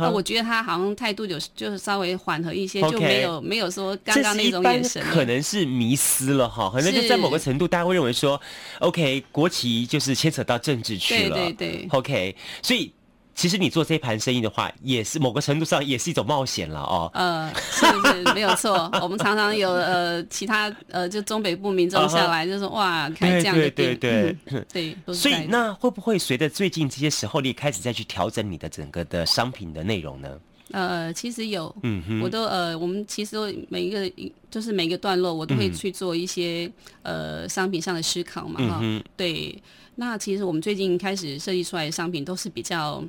[0.00, 5.02] 那我觉得他好像态度就就是稍微缓和一些，就没有没有说刚刚那种眼神。
[5.02, 8.40] 可能是迷失了哈，可能就在某个程度，大家会认为说
[8.78, 12.90] ，OK，国旗就是牵扯到政治去了，对对对，OK，所以。
[13.34, 17.10] 其实你做这盘生意的话，也是某个程度上也是一种冒险了哦。
[17.14, 18.88] 呃，是是没有错。
[19.02, 22.74] 我们常常有呃其他呃就中北部民众下来就说、uh huh.
[22.74, 24.96] 哇开这样的店，对对对对。
[25.12, 30.28] 所以那会不会随着最近这些时候，你开始再去调整你的整个的商品的内容呢？
[30.70, 31.74] 呃，其实有，
[32.22, 33.36] 我都呃，我们其实
[33.68, 34.10] 每一个
[34.48, 36.70] 就是每一个段落，我都会去做一些、
[37.02, 38.78] 嗯、呃商品上的思考嘛哈。
[38.80, 39.60] 嗯、对，
[39.96, 43.02] 那其实我们最近开始设计出来的商品都是比较。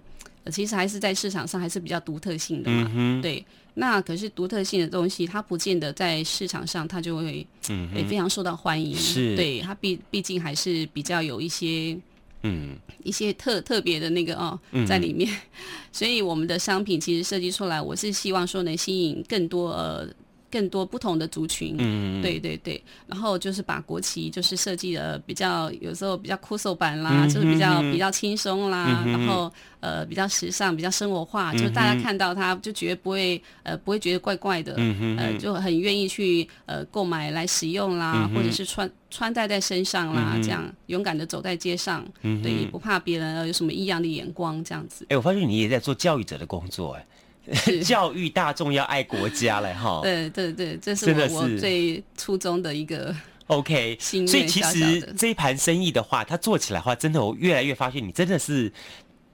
[0.52, 3.44] 其实还是在市场上还是比较独特性的嘛，嗯、对。
[3.74, 8.96] 那可是独特性的东西，它不见得在市场上它就会，嗯也，非常受到欢迎。
[8.96, 11.98] 是，对，它毕毕竟还是比较有一些，
[12.44, 15.30] 嗯，一些特特别的那个哦，在里面。
[15.30, 15.38] 嗯、
[15.92, 20.08] 所以我们的商品其实设计出来，我是希望说能吸引更多呃。
[20.56, 45.06] 更多不同的族群，嗯，对对对，然后就是把国旗就是设计的比较，有时候比较酷手版啦，嗯、就是比较比较轻松啦，嗯、然后呃比较时尚，比较生活化，嗯、就大家看到它就觉得不会呃不会觉得怪怪的，嗯、呃就很愿意去呃购买来使用啦，嗯、或者是穿穿戴在身上啦，嗯、这样勇敢的走在街上，嗯、对，不怕别人有什么异样的眼光这样子。
[45.10, 47.06] 哎，我发现你也在做教育者的工作，哎。
[47.86, 50.00] 教育大众要爱国家嘞，哈！
[50.02, 53.16] 对对对，这是我我最初衷的一个
[53.48, 53.98] OK。
[54.00, 58.72] 所以其实这一盘生意的话，它做起来的话，真的我越来越发现你真的是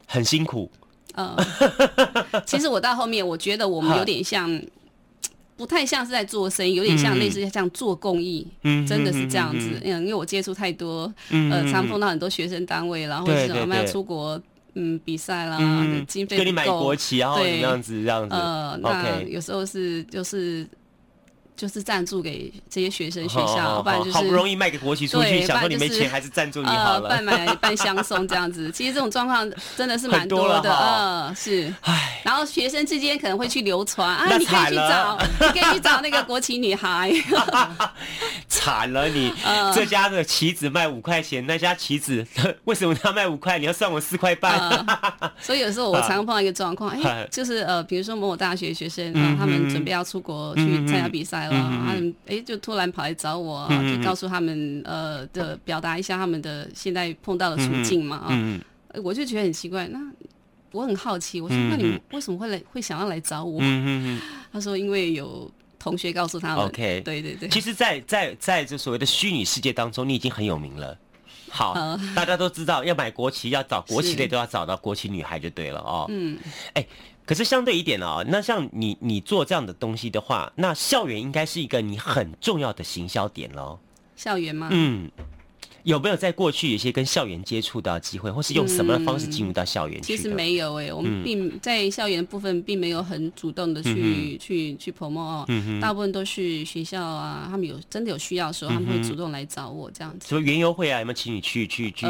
[0.06, 0.70] 很辛苦。
[1.16, 1.36] 嗯，
[2.46, 4.62] 其实我到后面，我觉得我们有点像，
[5.56, 8.46] 不太像是在做生意，有点像类似像做公益。
[8.64, 9.80] 嗯，真的是这样子。
[9.84, 14.42] 嗯，因为我接触太多，呃，常碰到很多学生单位，然后或者我们要出国。
[14.74, 18.36] 嗯，比赛啦，嗯、经费给你买国旗，然后怎么样子，这样子。
[18.36, 20.68] 呃，那有时候是就是。
[21.62, 28.72] 就是赞助给这些学生学校，不然就是好不容易卖给国旗出去，想说你没钱还是赞助你好了，半买半相送这样子。
[28.72, 29.48] 其实这种状况
[29.78, 31.72] 真的是蛮多的，嗯，是。
[31.82, 37.12] 唉，然后学生之间可能会去流传啊，你可以去找，你可以去找那个国旗女孩。
[38.50, 39.32] 惨了你，
[39.76, 42.26] 这家的旗子卖五块钱，那家旗子
[42.66, 43.60] 为什么他卖五块？
[43.60, 44.84] 你要算我四块半。
[45.40, 51.51] 所以有时候我常常碰到一个状况，哎，就是呃，比如说某某大学学生，他们准备要出国去参加比赛。
[51.52, 58.62] 嗯、他们哎，就突然跑来找我，嗯、就告诉他们呃的表达一下他们的现在碰到的处境嘛啊，嗯
[58.94, 59.88] 嗯、我就觉得很奇怪。
[59.88, 60.00] 那
[60.72, 63.60] 我很好奇，我说、嗯、那你为什么会来会想要来找我？
[63.62, 64.22] 嗯嗯嗯、
[64.54, 66.66] 他说因为有同学告诉他们。
[66.66, 67.50] OK，对对对。
[67.50, 70.98] 其实在，在在在这所谓的虚拟世界当中，你已经很有名了。
[71.52, 76.06] 好，呃、大家都知道要买国旗，要找国旗类都要找到国旗女孩就对了哦。
[76.10, 76.40] 嗯，
[76.74, 76.88] 哎、欸，
[77.26, 83.78] 可是相对一点哦，那像你你做这样的东西的话，那校园应该是一个你很重要的行销点喽。
[84.16, 84.70] 校园吗？
[84.72, 85.12] 嗯。
[85.84, 90.04] 有没有在过去有些跟校园接触到机会，或是用什么方式进入到校园、嗯？
[90.04, 100.28] 其实没有诶、欸，我们并在校园部分并没有很主动的去、嗯、去去 promote，、嗯、大部分都是学校啊，他们有真的有需要的时候，他们会主动来找我这样子。
[100.30, 101.00] 什么园游会啊？
[101.00, 102.06] 有没有请你去去去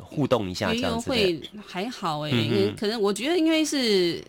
[0.00, 0.72] 互动一下？
[0.72, 4.22] 园游会还好诶、欸，因为可能我觉得因为是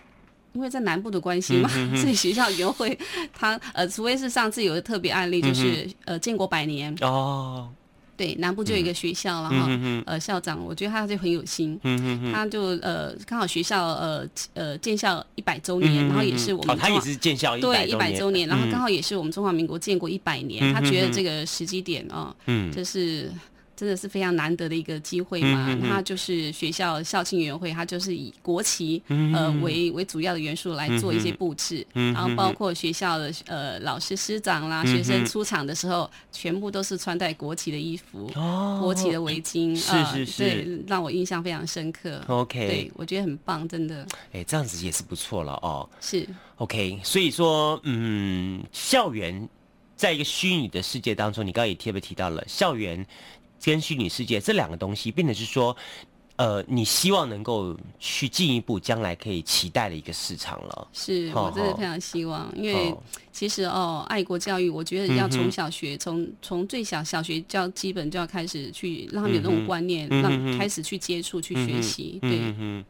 [0.53, 2.97] 因为在南部的关系嘛，嗯、 所以学校园游会
[3.33, 7.69] 他呃，除非是上次有个特别案例，就是、嗯、呃建国百年哦。
[8.15, 23.31] 对，南部就有一个学校了哈，嗯、呃，校长我觉得他就很有心，嗯、他就呃刚好学校呃呃建校一百周年，嗯、然后也是我们、哦、他也是建校对一百周年，然后刚好也是我们中华民国建国一百年，嗯、他觉得这个时机点啊，嗯，就是。
[23.75, 25.65] 真的是非常难得的一个机会嘛？
[25.69, 42.21] 嗯、哼哼那就是学校校庆委员会，它就是以国旗、呃为为主要的元素来做一些布置，嗯、然后包括学校的呃老师师长啦、嗯、学生出场的时候，全部都是穿戴国旗的衣服，哦、国旗的围巾，是是是，对，让我印象非常深刻。
[42.27, 44.05] OK，对我觉得很棒，真的。
[44.31, 45.89] 哎，这样子也是不错了哦。
[45.99, 49.49] 是 OK，所以说，嗯，校园
[49.95, 53.05] 在一个虚拟的世界当中，你刚刚也特别提到了校园。
[53.63, 55.75] 跟虚拟世界这两个东西，变得是说，
[56.35, 60.87] 呃，你希望能够去进一步，将来可以期待的一个市场了。
[60.91, 62.93] 是，我真的非常希望，因为
[63.31, 72.19] 其实哦，爱国教育，我觉得要从小学，从从最小小学教基本就要开始去让他们有那种观念，让开始去接触、去学习。
[72.21, 72.83] 对。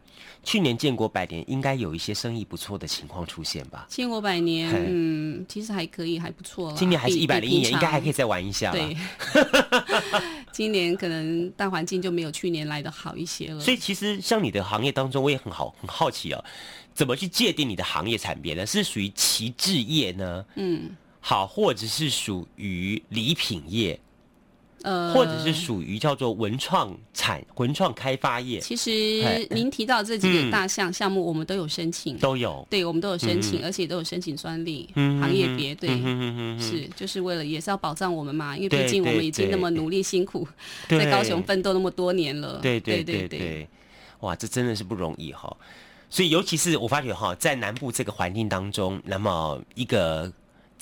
[0.44, 3.86] 去年建国百年，应该有一些生意不错的情况出现吧？
[3.90, 6.74] 建国百年，嗯，其实还可以，还不错。
[6.78, 8.72] 今年还是一百零一年，应该还可以再玩一下。
[8.72, 8.96] 对，
[10.52, 13.60] 今年可能大环境就没有去年来的好一些了。
[13.60, 16.44] 所以，其实像你的行业当中，我也很好很好奇哦，
[16.94, 18.66] 怎么去界定你的行业产别呢？
[18.66, 20.46] 是属于旗帜业呢？
[20.56, 20.90] 嗯，
[21.22, 24.00] 好，或者是属于礼品业？
[24.84, 28.60] 呃，或者是属于叫做文创产、文创开发业。
[28.60, 32.68] 其实您提到这几个大项项目，我们都有申请，都有。
[32.70, 35.74] 对，我们都有申请，而且都有申请专利，行业别。
[35.74, 35.90] 对，
[36.60, 40.46] 是就是为了也是要保障我们嘛，因为毕竟我们已经那么努力辛苦，
[40.90, 42.60] 在高雄奋斗那么多年了。
[42.62, 43.68] 对对对对，
[44.20, 45.56] 哇，这真的是不容易哈。
[46.10, 50.30] 所以，尤其是我发觉哈，在南部这个环境当中，那么一个。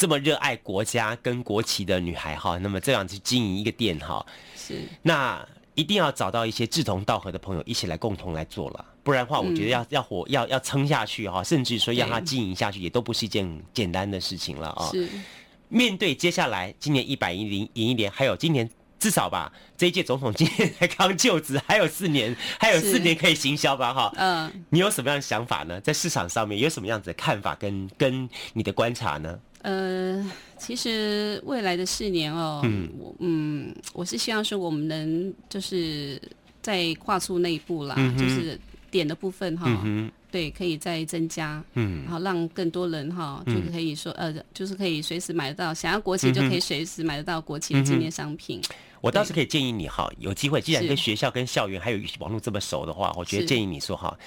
[0.01, 4.25] 这么热爱国家跟国旗的女孩哈，那么这样去经营一个店哈，
[4.57, 14.89] 是那一定要找到一些志同道合的朋友一起来共同来做了，不然的话，我觉得要、嗯、要活要要撑下去哈，甚至说让它经营下去也都不是一件简单的事情了啊。
[14.89, 15.07] 是
[15.69, 18.67] 面对接下来今年一百一零一年，还有今年
[18.99, 24.11] 至少吧，这一届总统今年才刚就职，还有四年，还有四年可以行销吧哈。
[24.17, 25.79] 嗯，你有什么样的想法呢？
[25.81, 29.39] 在市场上面有什么样子的看法跟跟你的观察呢？
[29.61, 36.19] 呃，其实未来的四年哦，嗯，我嗯，我是希望说我们能就是
[36.63, 48.59] 再跨出那一步啦，嗯、就是点的部分哈，嗯、对，可以再增加，嗯，然后让更多人哈，就可以说、嗯、呃，就是可以随时买得到，想要国旗就可以随时买得到国旗的纪念商品。
[48.69, 54.17] 嗯、我倒是可以建议你哈，有机会既然跟学校跟校园还有网络这么熟的话，我觉得建议你说哈，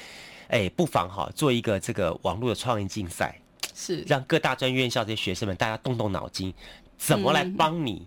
[0.46, 3.36] 哎，不妨哈做一个这个网络的创意竞赛。
[3.74, 4.02] 是。
[4.06, 6.54] 让各大专院校这些学生们，大家动动脑筋，
[6.96, 8.06] 怎么来帮你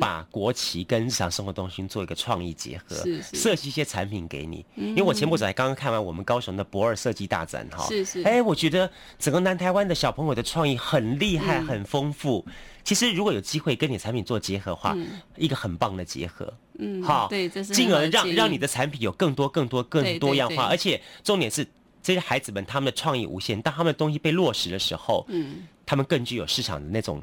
[0.00, 2.96] 把国旗跟日常生活中心做一个创意结合，
[3.32, 4.64] 设计一些产品给你。
[4.74, 12.44] 因为我前不久才刚刚看完我们高雄的博二设计大展哈，是是，哎，我觉得整个南台湾的小朋友的创意很厉害，很丰富。
[12.82, 14.96] 其实如果有机会跟你产品做结合的话，
[15.36, 21.66] 一个很棒的结合，嗯，好，对，这是进而让让你的产品有更多更多更多样化，而且重点是。
[22.02, 27.22] 这些孩子们，他们的创意无限，当他们的东西被落实的时候，嗯，他们更具有市场的那种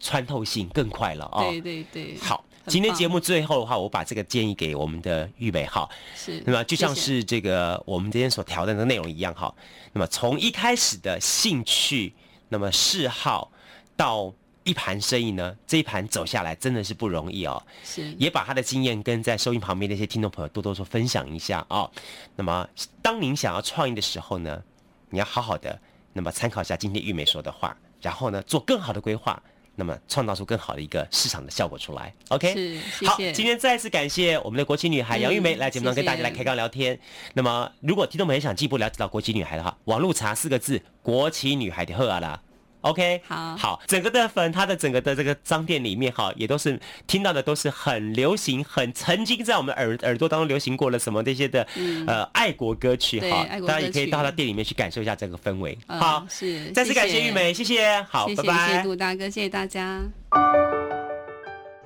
[0.00, 1.44] 穿透性，更快了啊！
[1.44, 2.16] 对对对。
[2.18, 9.54] 好，今天节目最后的话，我把这个建议给我们的玉美哈，是，那么就像是这个我们今天所调的那个内容一样哈，
[9.92, 12.14] 那么从一开始的兴趣，
[12.48, 13.50] 那么嗜好
[13.96, 14.34] 到。
[14.66, 17.62] 一盘生意呢，这一盘走下来真的是不容易哦。
[17.84, 21.90] 是，也把他的经验跟在收音旁边的一些听众朋友多多说分享一下哦。
[22.34, 22.68] 那么，
[23.00, 24.62] 当您想要创业的时候呢，
[25.10, 25.80] 你要好好的，
[26.12, 29.40] 那么参考一下今天玉梅说的话，然后呢，做更好的规划，
[29.76, 32.12] 那么创造出更好的一个市场的效果出来。
[32.30, 33.06] OK，是，谢谢。
[33.06, 36.94] 好，今天再次感谢我们的国旗女孩杨玉梅来节目中跟大家来开杠聊天。
[36.94, 37.00] 嗯、
[37.34, 42.42] 那么，如果听众朋友想进一步了解到国旗女孩的话，网络查四个字“国旗女孩”的赫啊啦。
[42.86, 55.76] OK，好，好，整个的粉，它的整个的这个商店里面哈，也都是听到的都是很流行，很曾经在我们耳耳朵当中流行过了什么这些的、嗯、呃爱国歌曲哈，大家也可以到他店里面去感受一下这个氛围。
[55.88, 60.02] 嗯、好，是，再次感谢玉梅，谢谢，好，谢谢拜拜，谢谢杜大哥，谢谢大家。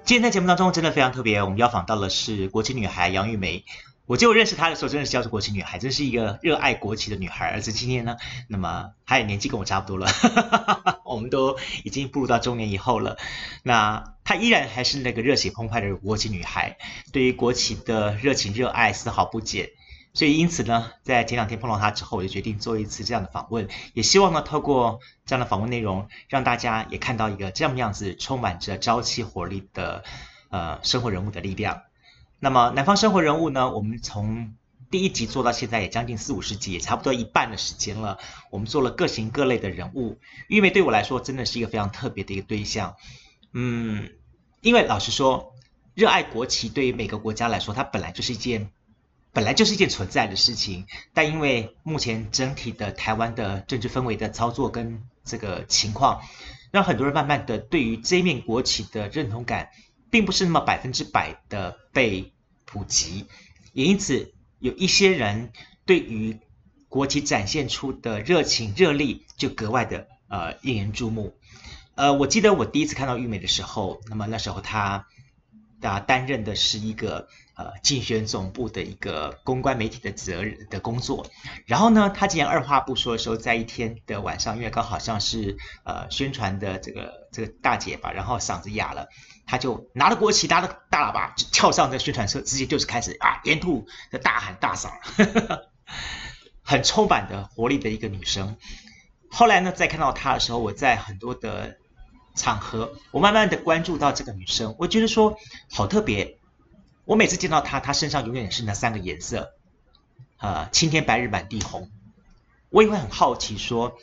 [0.04, 3.64] 今天在节目当中真的非常特别，我们邀访到的是国际女孩杨玉梅。
[4.10, 7.48] 我就认识她的时候，真的是叫做国旗女孩，真是一个热爱国旗的女孩。
[7.50, 8.16] 而且今天呢，
[8.48, 10.08] 那么她也年纪跟我差不多了，
[11.06, 13.18] 我们都已经步入到中年以后了。
[13.62, 16.76] 那她依然还是那个热血澎湃的国旗女孩，
[17.12, 19.68] 对于国旗的热情热爱丝毫不减。
[20.12, 30.02] 所以因此呢，在前两天碰到她之后，我就决定做一次这样的访问，也希望呢，透过这样的访问内容，让大家也看到一个这样样子充满着朝气活力的
[30.48, 31.82] 呃生活人物的力量。
[32.42, 34.54] 那么南方生活人物呢，我们从
[34.90, 38.18] 第一集做到现在也将近四五十集，也差不多一半的时间了。
[38.50, 40.18] 我们做了各型各类的人物，
[40.48, 42.96] 玉梅对我来说真的是一个非常特别的一个对象。
[43.52, 44.08] 嗯，
[44.62, 45.54] 因为老实说，
[45.94, 48.70] 热爱国旗对于每个国家来说，它本来就是一件
[49.34, 50.86] 本来就是一件存在的事情。
[51.12, 56.22] 但因为目前整体的台湾的政治氛围的操作跟这个情况，
[56.72, 59.68] 让很多人慢慢的对于这一面国旗的认同感。
[60.10, 62.32] 并不是那么百分之百的被
[62.64, 63.26] 普及，
[63.72, 65.52] 也因此有一些人
[65.86, 66.38] 对于
[66.88, 71.36] 国旗展现出的热情热力就格外的呃引人注目。
[71.94, 75.06] 呃，我记得我第一次看到玉美的时候，那么那时候她
[75.82, 81.26] 啊担任的是一个呃竞选总部的一个公关媒体的责任的工作，
[81.66, 89.08] 然后呢，她竟然二话不说的时候，在一天的晚上，因为刚好像是呃宣传的这个这个大姐吧，然后嗓子哑了。
[89.50, 94.92] 他就拿着国旗，拿着大喇叭，就跳上这宣传车，直接就是开始啊，沿途的大喊大嗓，
[96.62, 98.56] 很充满的活力的一个女生。
[99.28, 101.78] 后来呢，再看到她的时候，我在很多的
[102.36, 105.36] 场合，我慢慢的关注到这个女生，我觉得说
[105.68, 106.38] 好特别。
[107.04, 109.50] 我每次见到她，她身上永远是那三个颜色，
[110.38, 111.90] 呃，青天白日满地红。
[112.68, 113.98] 我也会很好奇说，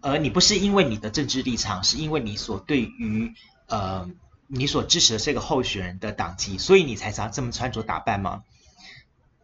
[0.00, 3.34] 呃，你不是因为你的政治立场，是因为你所对于
[3.66, 4.08] 呃。
[4.54, 8.44] 你所支持的这个候选人的党籍，所以你才想这么穿着打扮吗？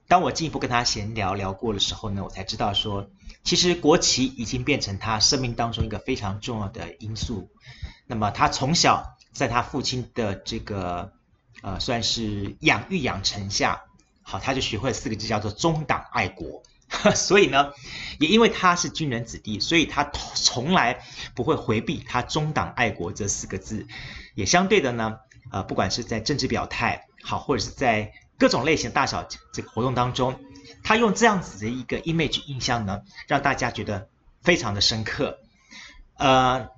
[0.06, 3.08] 当我进一步跟他闲聊聊过的时候呢，我才知道说，
[3.42, 7.48] 其实国旗已经变成他生命当中一个非常重要的因素。
[8.06, 11.12] 那么他从小在他父亲的这个
[11.62, 13.84] 呃算是养育养成下，
[14.22, 16.62] 好，他就学会了四个字叫做忠党爱国。
[17.14, 17.72] 所以呢，
[18.18, 23.86] 也因为他是军人子弟，所以他从来不会回避他中党爱国这四个字。
[24.34, 25.18] 也相对的呢，
[25.52, 30.40] 呃，不管是在政治表态好，或者是在各种类型大小这个活动当中，
[30.82, 34.08] 他用这样子的一个 image 印象呢，让大家觉得
[34.42, 35.38] 非常的深刻。
[36.16, 36.68] 呃，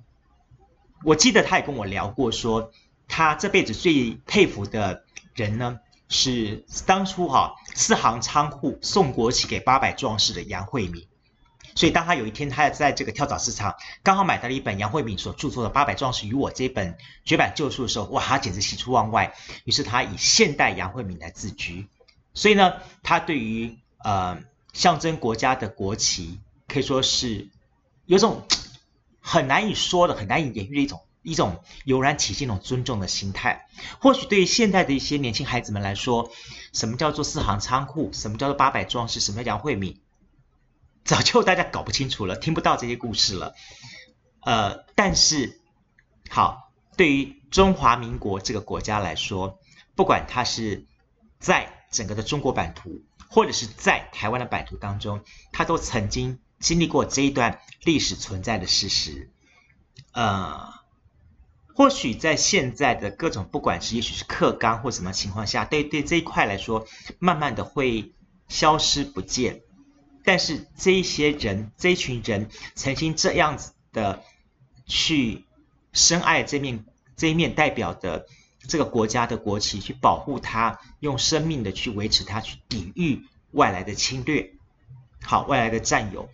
[1.03, 2.71] 我记得他也跟我聊过，说
[3.07, 5.79] 他这辈子最佩服的人呢。
[6.11, 11.07] 是当初哈四行仓库送国旗给八百壮士的杨惠敏，
[11.73, 19.33] 所以当他有一天他在这个跳蚤市场刚好买到了一本杨惠敏所著作的《八百壮士与我》这本绝版旧书的时候，哇，他简直喜出望外。
[19.63, 21.87] 于是他以现代杨惠敏来自居，
[22.33, 24.37] 所以呢，他对于呃
[24.73, 27.47] 象征国家的国旗可以说是
[28.05, 28.43] 有种
[29.21, 31.01] 很难以说的、很难以言喻的一种。
[31.23, 33.67] 一种油然起现一种尊重的心态，
[33.99, 36.31] 或许对于现代的一些年轻孩子们来说，
[36.73, 40.01] 什么叫做四行仓库，什么叫做八百壮士，什么叫杨惠敏，
[41.05, 43.53] 早就大家搞不清楚了，听不到这些故事了。
[44.39, 45.61] 呃，但是
[46.31, 49.59] 好，对于中华民国这个国家来说，
[49.95, 50.87] 不管它是
[51.39, 59.29] 在整个的中国版图，或者是在台湾的版图当中，它都曾经经历过这一段历史存在的事实，
[60.13, 60.80] 呃。
[61.73, 66.85] 或许在现在的各种，不管是也许是课纲或什么情况下，对对这一块来说，
[67.19, 68.13] 慢慢的会
[68.47, 69.61] 消失不见。
[70.23, 74.21] 但是这一些人，这一群人，曾经这样子的
[74.85, 75.45] 去
[75.93, 78.27] 深爱这面这一面代表的
[78.67, 84.53] 这个国家的国旗，去保护它，用生命的去维持它，去抵御外来的侵略，
[85.23, 86.29] 好，外来的占有。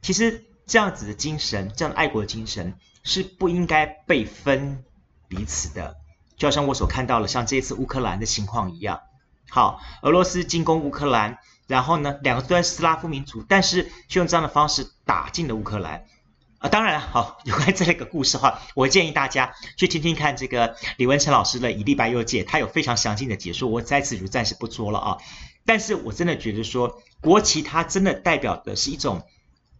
[0.00, 2.78] 其实这样子的精神，这样爱国精神。
[3.06, 4.82] 是不应该被分
[5.28, 5.94] 彼此的，
[6.36, 9.00] 就好像我所看到的，像这一次乌克兰的情况一样。
[9.48, 11.38] 好，俄罗斯进攻乌克兰，
[11.68, 16.04] 然后呢，两个虽然斯拉夫民族，但是却用这样的方式打进了乌克兰。
[16.58, 25.18] 啊，当然，好，有关这个故事的话，我建议大家去听听看这个李文成老师的《以利百忧解》，他有非常详尽的解说，我在此就暂时不说了啊。
[25.64, 29.22] 但是我真的觉得说，国旗它真的代表的是一种。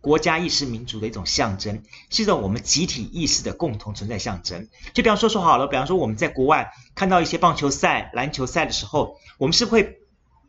[0.07, 4.69] 国家意识、民族的一种象征，是一种我们集体意识的共同存在象征。
[4.95, 9.99] 就比方说说好了，比方说我们在国外看到一些棒球赛、篮球赛的时候，我们是会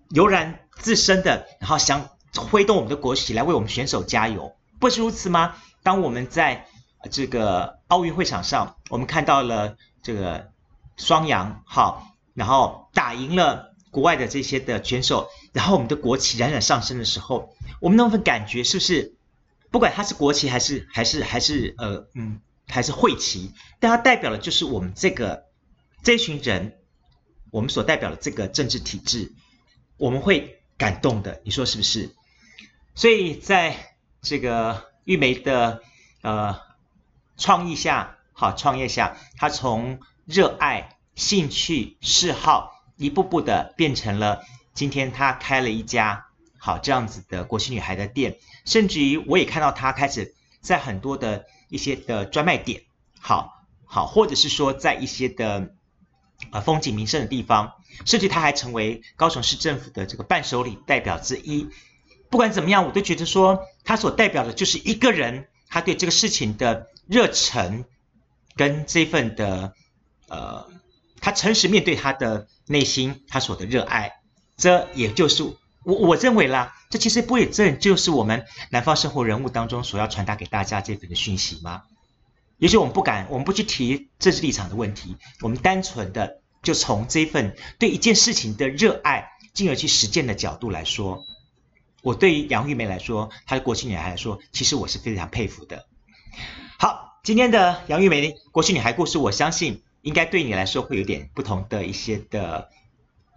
[0.10, 5.56] 油然自身的，然后想挥动我们的国旗来为我们选手加油，不是如此吗？
[5.82, 6.68] 当我们在
[7.10, 10.52] 这个奥运会场上，我们看到了这个
[10.98, 19.16] 双阳，好，然后打赢了国外的这些的选手，然后我们的国旗冉冉上升的时候，我们那份感觉是不是，
[19.72, 25.46] 不管它是国旗还是还是还是呃嗯还是会旗，但它代表的就是我们这个
[26.04, 26.78] 这群人，
[27.52, 29.34] 我们所代表的这个政治体制，
[29.98, 32.16] 我们会感动的，你说是不是？
[32.96, 34.86] 所以在这个。
[35.08, 35.82] 玉梅的
[36.22, 36.60] 呃
[37.38, 44.44] 创意下，好创业下，她从热爱、兴趣、嗜好，一步步的变成了
[44.74, 46.27] 今天她开了一家
[46.68, 52.82] 好这样子的国旗女孩的店，甚至于我也看到她开始在很多的一些的专卖店，
[53.22, 55.74] 好好或者是说在一些的
[56.52, 57.72] 呃风景名胜的地方，
[58.04, 61.70] 甚至她还成为高雄市政府的这个伴手礼代表之一。
[62.30, 67.86] 不管怎么样，我都觉得说，他所代表的就是一个人，他对这个事情的热忱，
[68.58, 69.74] 跟这份的，
[70.28, 70.70] 呃，
[71.22, 74.20] 他诚实面对他的内心，他所的热爱，
[74.58, 75.46] 这也就是
[75.88, 81.84] 我我认为啦，这其实不也正就是我们南方生活人物当中所要传达给大家这份的讯息吗？
[82.58, 91.24] 也许我们不敢，我们不去提政治立场的问题，我们单纯的就从这份对一件事情的热爱，进而去实践的角度来说。
[92.04, 95.86] 我对于杨玉梅来说，她的国旗女孩来说，其实我是非常佩服的。
[96.78, 102.68] 好，今天的杨玉梅国旗女孩故事，我相信应该对你来说会有点不同的一些的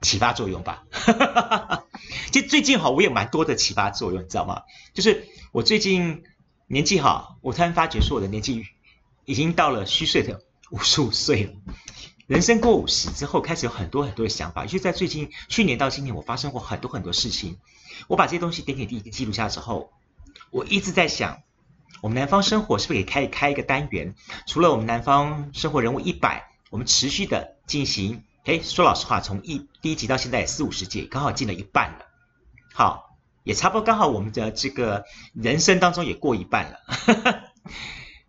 [0.01, 0.85] 启发作用吧。
[2.33, 4.63] 其实最近哈，我有蛮多的启发作用，你知道吗？
[4.95, 6.23] 就是我最近
[6.67, 8.67] 年纪哈，我突然发觉说我的年纪
[9.25, 11.53] 已经到了虚岁的 五十五岁了。
[12.27, 14.65] 人生过五十之后，开始有很多很多的想法。
[14.65, 17.59] 就在最近，去年到今年，我发生过很多很多事情。
[18.07, 19.93] 我把这些东西点点滴滴记录下之后，
[20.51, 21.43] 我一直在想，
[22.01, 24.15] 我们南方生活是不是可以开开一个单元？
[24.47, 28.23] 除了我们南方生活人物一百，我们持续的进行。
[28.45, 32.07] 诶，说老实话，从一第一集到现在四五十集，刚好进了一半了。
[32.73, 36.79] 好，也差不多刚好我们的这个人生当中也过一半了。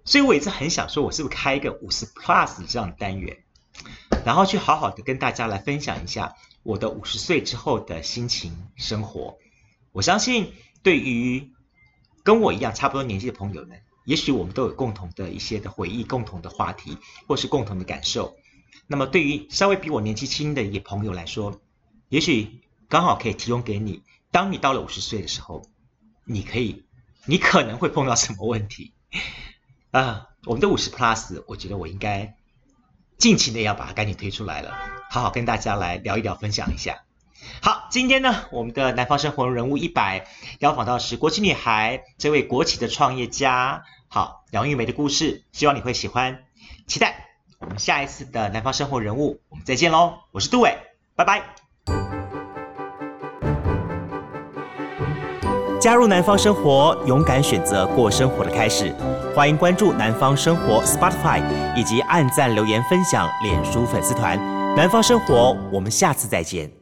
[0.04, 3.38] 所以我一直很想说，我是不是开一个五十 plus 这样的单元？
[4.26, 9.38] 然后去好好的跟大家来分享一下我的五十岁之后的心情生活。
[9.94, 10.54] 我相信，
[10.84, 11.52] 对于
[12.24, 16.98] 跟我一样差不多年纪的朋友们，也许我们都有共同的一些的回忆、共同的话题，
[17.28, 18.36] 或是共同的感受。
[18.92, 21.62] 那么，对于稍微比我年纪轻的一些朋友来说，
[22.10, 25.62] 也许刚好可以提供给你，当你到了五十岁的时候，
[26.26, 26.84] 你可以，
[27.26, 28.92] 你可能会碰到什么问题？
[29.92, 32.36] 啊，我们的五十 plus，我觉得我应该。
[33.18, 34.76] 尽情的要把它赶紧推出来了，
[35.12, 37.04] 好好跟大家来聊一聊，分享一下。
[37.62, 40.28] 好，今天呢，我们的南方生活人物一百
[40.58, 46.46] 邀访到是国企女孩这位国企的创业家，好，杨玉梅的故事，希望你会喜欢，
[46.88, 47.28] 期待
[47.62, 50.76] 我们下一次的南方生活人物，我们再见喽，我是杜伟，
[51.16, 51.44] 拜拜。
[55.80, 58.94] 加入南方生活，勇敢选择过生活的开始。
[59.36, 61.42] 欢迎关注南方生活 Spotify，
[61.76, 64.40] 以及按赞留言分享脸书粉丝团。
[64.76, 66.81] 南方生活，我们下次再见。